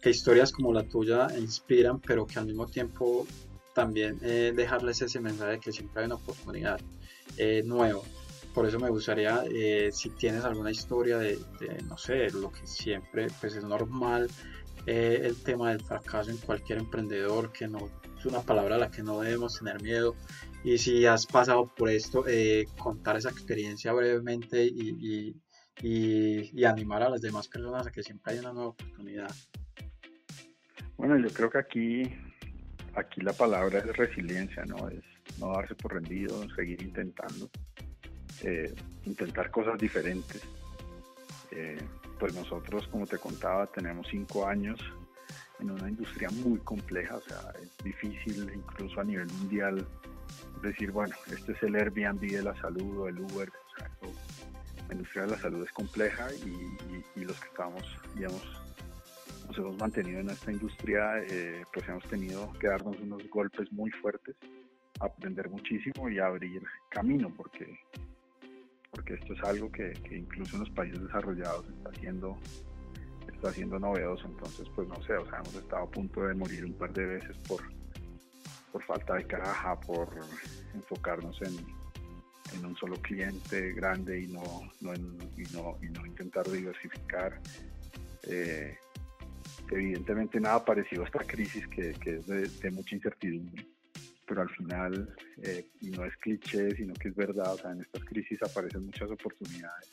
que 0.00 0.10
historias 0.10 0.50
como 0.50 0.72
la 0.72 0.84
tuya 0.84 1.28
inspiran, 1.38 2.00
pero 2.00 2.26
que 2.26 2.38
al 2.38 2.46
mismo 2.46 2.66
tiempo 2.66 3.26
también 3.74 4.18
eh, 4.22 4.52
dejarles 4.56 5.02
ese 5.02 5.20
mensaje 5.20 5.52
de 5.52 5.60
que 5.60 5.72
siempre 5.72 6.00
hay 6.00 6.06
una 6.06 6.14
oportunidad 6.14 6.80
eh, 7.36 7.62
nueva. 7.66 8.00
Por 8.58 8.66
eso 8.66 8.80
me 8.80 8.90
gustaría, 8.90 9.44
si 9.92 10.10
tienes 10.10 10.44
alguna 10.44 10.72
historia 10.72 11.16
de, 11.16 11.38
de, 11.60 11.80
no 11.84 11.96
sé, 11.96 12.28
lo 12.30 12.50
que 12.50 12.66
siempre 12.66 13.28
pues 13.40 13.54
es 13.54 13.62
normal 13.62 14.28
eh, 14.84 15.20
el 15.22 15.40
tema 15.44 15.70
del 15.70 15.80
fracaso 15.80 16.32
en 16.32 16.38
cualquier 16.38 16.78
emprendedor, 16.78 17.52
que 17.52 17.68
no 17.68 17.88
es 18.18 18.26
una 18.26 18.40
palabra 18.40 18.74
a 18.74 18.78
la 18.78 18.90
que 18.90 19.04
no 19.04 19.20
debemos 19.20 19.60
tener 19.60 19.80
miedo. 19.80 20.16
Y 20.64 20.76
si 20.78 21.06
has 21.06 21.24
pasado 21.24 21.72
por 21.72 21.88
esto, 21.88 22.24
eh, 22.26 22.66
contar 22.76 23.16
esa 23.16 23.30
experiencia 23.30 23.92
brevemente 23.92 24.64
y, 24.64 25.36
y, 25.80 26.50
y, 26.52 26.64
animar 26.64 27.04
a 27.04 27.10
las 27.10 27.20
demás 27.20 27.46
personas 27.46 27.86
a 27.86 27.92
que 27.92 28.02
siempre 28.02 28.32
hay 28.32 28.40
una 28.40 28.52
nueva 28.52 28.70
oportunidad. 28.70 29.30
Bueno, 30.96 31.16
yo 31.16 31.32
creo 31.32 31.48
que 31.48 31.58
aquí, 31.58 32.02
aquí 32.96 33.20
la 33.20 33.34
palabra 33.34 33.78
es 33.78 33.96
resiliencia, 33.96 34.64
¿no? 34.64 34.88
Es 34.88 35.04
no 35.38 35.52
darse 35.52 35.76
por 35.76 35.94
rendido, 35.94 36.44
seguir 36.56 36.82
intentando, 36.82 37.48
eh, 38.42 38.74
intentar 39.04 39.50
cosas 39.50 39.78
diferentes. 39.78 40.42
Eh, 41.50 41.78
pues 42.18 42.34
nosotros, 42.34 42.86
como 42.88 43.06
te 43.06 43.18
contaba, 43.18 43.66
tenemos 43.66 44.06
cinco 44.10 44.46
años 44.46 44.80
en 45.60 45.70
una 45.70 45.88
industria 45.88 46.30
muy 46.30 46.58
compleja, 46.60 47.16
o 47.16 47.20
sea, 47.20 47.52
es 47.62 47.84
difícil 47.84 48.50
incluso 48.54 49.00
a 49.00 49.04
nivel 49.04 49.26
mundial 49.26 49.86
decir, 50.62 50.90
bueno, 50.90 51.14
este 51.32 51.52
es 51.52 51.62
el 51.62 51.74
Airbnb 51.74 52.20
de 52.20 52.42
la 52.42 52.54
salud 52.60 52.98
o 52.98 53.08
el 53.08 53.18
Uber, 53.20 53.48
o 53.48 53.76
sea, 53.76 53.90
la 54.88 54.94
industria 54.94 55.24
de 55.24 55.30
la 55.30 55.38
salud 55.38 55.64
es 55.64 55.72
compleja 55.72 56.28
y, 56.34 57.22
los 57.22 57.38
que 57.40 57.48
estamos, 57.48 57.82
digamos, 58.14 58.42
nos 59.46 59.58
hemos 59.58 59.76
mantenido 59.78 60.20
en 60.20 60.30
esta 60.30 60.50
industria, 60.50 61.22
eh, 61.24 61.62
pues 61.72 61.88
hemos 61.88 62.04
tenido 62.04 62.52
que 62.58 62.68
darnos 62.68 62.98
unos 63.00 63.28
golpes 63.28 63.70
muy 63.72 63.90
fuertes, 63.90 64.36
aprender 65.00 65.50
muchísimo 65.50 66.08
y 66.08 66.18
abrir 66.18 66.62
camino, 66.88 67.32
porque 67.36 67.78
porque 68.90 69.14
esto 69.14 69.32
es 69.32 69.42
algo 69.44 69.70
que, 69.70 69.92
incluso 70.10 70.56
en 70.56 70.60
los 70.60 70.70
países 70.70 71.02
desarrollados 71.02 71.68
está 71.68 71.90
haciendo 71.90 72.38
está 73.32 73.52
siendo 73.52 73.78
novedoso, 73.78 74.26
entonces 74.26 74.66
pues 74.74 74.88
no 74.88 75.00
sé, 75.02 75.14
o 75.14 75.24
sea, 75.26 75.38
hemos 75.38 75.54
estado 75.54 75.84
a 75.84 75.90
punto 75.90 76.26
de 76.26 76.34
morir 76.34 76.64
un 76.64 76.72
par 76.72 76.92
de 76.92 77.06
veces 77.06 77.36
por, 77.46 77.62
por 78.72 78.82
falta 78.82 79.14
de 79.14 79.26
caja, 79.26 79.78
por 79.78 80.08
enfocarnos 80.74 81.40
en, 81.42 81.56
en 82.58 82.66
un 82.66 82.74
solo 82.76 82.96
cliente 82.96 83.72
grande 83.74 84.22
y 84.22 84.26
no, 84.26 84.42
no, 84.80 84.92
y 84.94 85.42
no, 85.52 85.78
y 85.80 85.86
no 85.86 86.04
intentar 86.04 86.50
diversificar. 86.50 87.40
Eh, 88.24 88.76
evidentemente 89.70 90.40
nada 90.40 90.64
parecido 90.64 91.02
a 91.02 91.06
esta 91.06 91.20
crisis 91.20 91.68
que, 91.68 91.92
que 91.92 92.16
es 92.16 92.26
de, 92.26 92.48
de 92.48 92.70
mucha 92.72 92.96
incertidumbre 92.96 93.64
pero 94.28 94.42
al 94.42 94.50
final, 94.50 95.14
eh, 95.42 95.66
no 95.80 96.04
es 96.04 96.14
cliché, 96.18 96.76
sino 96.76 96.92
que 96.94 97.08
es 97.08 97.16
verdad, 97.16 97.54
o 97.54 97.58
sea, 97.58 97.72
en 97.72 97.80
estas 97.80 98.04
crisis 98.04 98.38
aparecen 98.42 98.84
muchas 98.84 99.10
oportunidades 99.10 99.88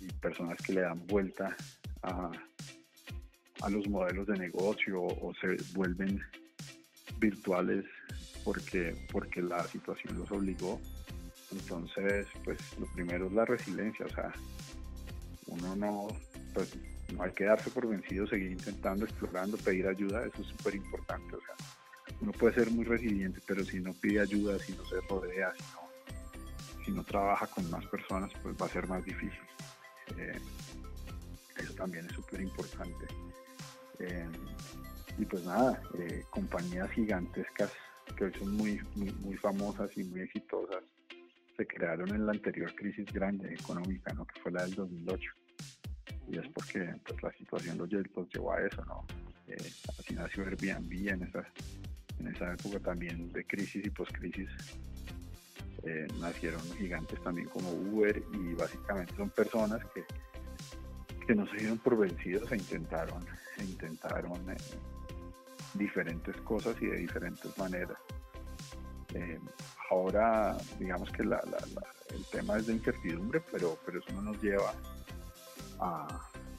y 0.00 0.06
personas 0.14 0.56
que 0.58 0.74
le 0.74 0.82
dan 0.82 1.04
vuelta 1.06 1.56
a, 2.02 2.30
a 3.62 3.70
los 3.70 3.88
modelos 3.88 4.26
de 4.28 4.38
negocio 4.38 5.02
o, 5.02 5.32
se 5.40 5.56
vuelven 5.74 6.20
virtuales 7.18 7.84
porque, 8.44 8.94
porque 9.10 9.42
la 9.42 9.64
situación 9.64 10.18
los 10.18 10.30
obligó. 10.30 10.80
Entonces, 11.50 12.26
pues 12.44 12.58
lo 12.78 12.86
primero 12.94 13.26
es 13.26 13.32
la 13.32 13.44
resiliencia, 13.44 14.06
o 14.06 14.08
sea, 14.08 14.32
uno 15.48 15.76
no, 15.76 16.08
pues, 16.54 16.74
no 17.12 17.22
hay 17.22 17.32
que 17.32 17.44
darse 17.44 17.70
por 17.70 17.86
vencido, 17.86 18.26
seguir 18.26 18.52
intentando, 18.52 19.04
explorando, 19.04 19.58
pedir 19.58 19.86
ayuda, 19.86 20.24
eso 20.24 20.40
es 20.40 20.48
súper 20.48 20.76
importante, 20.76 21.36
o 21.36 21.40
sea, 21.40 21.81
uno 22.20 22.32
puede 22.32 22.54
ser 22.54 22.70
muy 22.70 22.84
resiliente, 22.84 23.40
pero 23.46 23.64
si 23.64 23.80
no 23.80 23.92
pide 23.94 24.20
ayuda, 24.20 24.58
si 24.58 24.72
no 24.72 24.84
se 24.84 25.00
rodea, 25.08 25.52
si 25.56 25.62
no, 25.62 26.84
si 26.84 26.90
no 26.92 27.04
trabaja 27.04 27.46
con 27.46 27.68
más 27.70 27.84
personas, 27.86 28.30
pues 28.42 28.54
va 28.60 28.66
a 28.66 28.70
ser 28.70 28.86
más 28.86 29.04
difícil. 29.04 29.40
Eh, 30.16 30.38
eso 31.58 31.74
también 31.74 32.06
es 32.06 32.12
súper 32.12 32.40
importante. 32.40 33.06
Eh, 33.98 34.28
y 35.18 35.24
pues 35.24 35.44
nada, 35.44 35.82
eh, 35.98 36.24
compañías 36.30 36.90
gigantescas 36.90 37.70
que 38.16 38.24
hoy 38.24 38.32
son 38.38 38.56
muy, 38.56 38.80
muy, 38.94 39.36
famosas 39.36 39.90
y 39.96 40.04
muy 40.04 40.20
exitosas, 40.20 40.82
se 41.56 41.66
crearon 41.66 42.08
en 42.14 42.26
la 42.26 42.32
anterior 42.32 42.74
crisis 42.74 43.06
grande 43.12 43.52
económica, 43.54 44.12
¿no? 44.14 44.26
que 44.26 44.40
fue 44.40 44.52
la 44.52 44.64
del 44.64 44.74
2008. 44.74 45.32
Y 46.28 46.38
es 46.38 46.48
porque 46.48 46.94
pues, 47.06 47.22
la 47.22 47.32
situación 47.32 47.78
los, 47.78 47.88
llevó 47.88 48.52
a 48.52 48.60
eso, 48.62 48.84
¿no? 48.84 49.06
así 49.98 50.14
nació 50.14 50.44
Airbnb 50.44 51.08
en 51.08 51.22
esas 51.24 51.46
en 52.18 52.28
esa 52.28 52.52
época 52.52 52.78
también 52.80 53.32
de 53.32 53.44
crisis 53.44 53.84
y 53.84 53.90
postcrisis 53.90 54.48
eh, 55.84 56.06
nacieron 56.20 56.62
gigantes 56.78 57.20
también 57.22 57.48
como 57.48 57.70
Uber 57.70 58.22
y 58.32 58.54
básicamente 58.54 59.14
son 59.16 59.30
personas 59.30 59.80
que, 59.92 60.04
que 61.26 61.34
no 61.34 61.46
se 61.48 61.56
dieron 61.56 61.78
por 61.78 61.98
vencidos 61.98 62.50
e 62.52 62.56
intentaron, 62.56 63.24
e 63.58 63.64
intentaron 63.64 64.50
eh, 64.50 64.56
diferentes 65.74 66.36
cosas 66.42 66.76
y 66.80 66.86
de 66.86 66.98
diferentes 66.98 67.56
maneras. 67.58 67.98
Eh, 69.14 69.40
ahora 69.90 70.56
digamos 70.78 71.10
que 71.10 71.24
la, 71.24 71.42
el 72.14 72.24
tema 72.26 72.56
es 72.58 72.66
de 72.66 72.74
incertidumbre, 72.74 73.42
pero, 73.50 73.76
pero 73.84 73.98
eso 73.98 74.12
no 74.12 74.22
nos 74.22 74.40
lleva 74.40 74.72
a, 75.80 76.06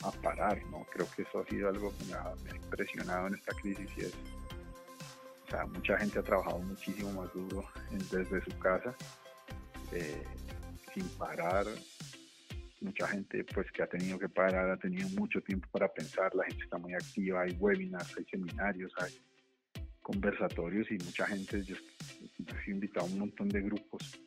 a 0.04 0.12
parar, 0.22 0.62
¿no? 0.66 0.86
Creo 0.92 1.08
que 1.16 1.22
eso 1.22 1.40
ha 1.40 1.46
sido 1.46 1.70
algo 1.70 1.94
que 1.98 2.06
me 2.06 2.14
ha 2.14 2.34
impresionado 2.56 3.28
en 3.28 3.36
esta 3.36 3.54
crisis 3.56 3.90
y 3.98 4.02
es 4.02 4.14
mucha 5.68 5.98
gente 5.98 6.20
ha 6.20 6.24
trabajado 6.24 6.60
muchísimo 6.60 7.12
más 7.22 7.34
duro 7.34 7.64
desde 8.12 8.42
su 8.44 8.58
casa, 8.60 8.96
eh, 9.92 10.24
sin 10.94 11.08
parar. 11.18 11.66
Mucha 12.82 13.08
gente 13.08 13.46
pues 13.46 13.72
que 13.72 13.82
ha 13.82 13.88
tenido 13.88 14.20
que 14.20 14.28
parar, 14.28 14.70
ha 14.70 14.78
tenido 14.78 15.08
mucho 15.10 15.40
tiempo 15.42 15.68
para 15.72 15.88
pensar, 15.88 16.36
la 16.36 16.44
gente 16.46 16.64
está 16.64 16.78
muy 16.78 16.94
activa, 16.94 17.44
hay 17.44 17.56
webinars, 17.58 18.18
hay 18.18 18.26
seminarios, 18.26 18.92
hay 18.98 19.14
conversatorios 20.02 20.92
y 20.92 20.96
mucha 20.96 21.26
gente, 21.28 21.64
yo, 21.64 21.78
he 22.68 22.72
invitado 22.72 23.06
a 23.06 23.10
un 23.10 23.20
montón 23.20 23.48
de 23.48 23.62
grupos 23.62 24.20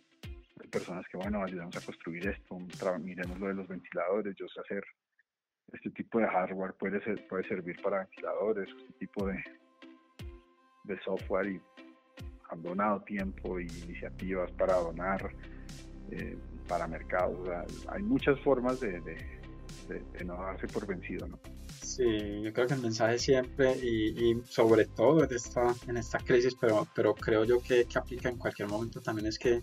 de 0.56 0.68
personas 0.68 1.04
que 1.08 1.18
bueno, 1.18 1.44
ayudamos 1.44 1.76
a 1.76 1.82
construir 1.82 2.26
esto, 2.28 2.58
miremos 2.98 3.38
lo 3.38 3.48
de 3.48 3.54
los 3.54 3.68
ventiladores, 3.68 4.34
yo 4.36 4.48
sé 4.48 4.60
hacer 4.60 4.84
este 5.74 5.90
tipo 5.90 6.18
de 6.18 6.26
hardware 6.26 6.72
puede, 6.74 7.00
puede 7.28 7.46
servir 7.46 7.76
para 7.82 7.98
ventiladores, 7.98 8.68
este 8.70 8.92
tipo 9.00 9.26
de, 9.26 9.44
de 10.86 10.98
software 11.02 11.48
y 11.48 11.60
han 12.50 12.62
donado 12.62 13.00
tiempo 13.00 13.58
y 13.60 13.66
iniciativas 13.84 14.50
para 14.52 14.76
donar 14.76 15.30
eh, 16.10 16.38
para 16.68 16.86
mercados. 16.86 17.48
hay 17.88 18.02
muchas 18.02 18.38
formas 18.40 18.80
de, 18.80 19.00
no 20.24 20.34
darse 20.34 20.66
por 20.66 20.86
vencido, 20.86 21.28
¿no? 21.28 21.38
Sí, 21.68 22.42
yo 22.42 22.52
creo 22.52 22.66
que 22.66 22.74
el 22.74 22.82
mensaje 22.82 23.18
siempre 23.18 23.76
y, 23.76 24.40
sobre 24.44 24.86
todo 24.86 25.24
en 25.24 25.32
esta, 25.32 25.74
en 25.86 25.96
esta 25.96 26.18
crisis, 26.18 26.54
pero, 26.60 26.86
pero 26.94 27.14
creo 27.14 27.44
yo 27.44 27.60
que, 27.62 27.84
que 27.84 27.98
aplica 27.98 28.28
en 28.28 28.36
cualquier 28.36 28.68
momento 28.68 29.00
también 29.00 29.28
es 29.28 29.38
que 29.38 29.62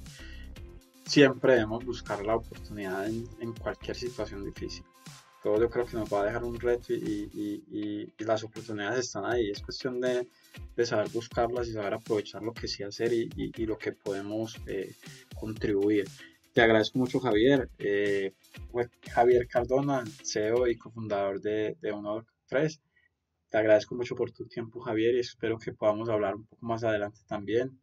siempre 1.06 1.54
debemos 1.54 1.86
buscar 1.86 2.26
la 2.26 2.38
oportunidad 2.38 3.08
en, 3.08 3.28
en 3.40 3.54
cualquier 3.54 3.96
situación 3.96 4.44
difícil 4.46 4.86
todo 5.44 5.60
yo 5.60 5.70
creo 5.70 5.86
que 5.86 5.98
nos 5.98 6.12
va 6.12 6.22
a 6.22 6.26
dejar 6.26 6.44
un 6.46 6.58
reto 6.58 6.94
y, 6.94 7.30
y, 7.34 8.14
y, 8.18 8.24
las 8.24 8.44
oportunidades 8.46 9.08
están 9.08 9.26
ahí. 9.26 9.52
Es 9.52 9.62
cuestión 9.62 10.00
de, 10.00 10.30
de, 10.76 10.86
saber 10.86 11.10
buscarlas 11.10 11.68
y 11.68 11.74
saber 11.74 11.94
aprovechar 11.94 12.42
lo 12.42 12.54
que 12.54 12.68
sí 12.68 12.84
hacer 12.84 13.14
y, 13.14 13.52
lo 13.66 13.78
que 13.78 13.92
podemos 13.92 14.60
eh, 14.68 14.94
contribuir. 15.36 16.08
Te 16.54 16.62
agradezco 16.62 17.00
mucho, 17.00 17.20
Javier. 17.20 17.70
Eh, 17.80 18.34
Javier 19.10 19.48
Cardona, 19.48 20.04
CEO 20.24 20.68
y 20.68 20.76
cofundador 20.76 21.42
de, 21.42 21.78
de 21.82 21.90
123. 21.90 22.82
Te 23.50 23.58
agradezco 23.58 23.96
mucho 23.96 24.16
por 24.16 24.32
tu 24.32 24.48
tiempo, 24.48 24.82
Javier, 24.82 25.16
y 25.16 25.20
espero 25.20 25.58
que 25.58 25.74
podamos 25.74 26.10
hablar 26.10 26.36
un 26.36 26.46
poco 26.46 26.66
más 26.66 26.84
adelante 26.84 27.22
también. 27.28 27.80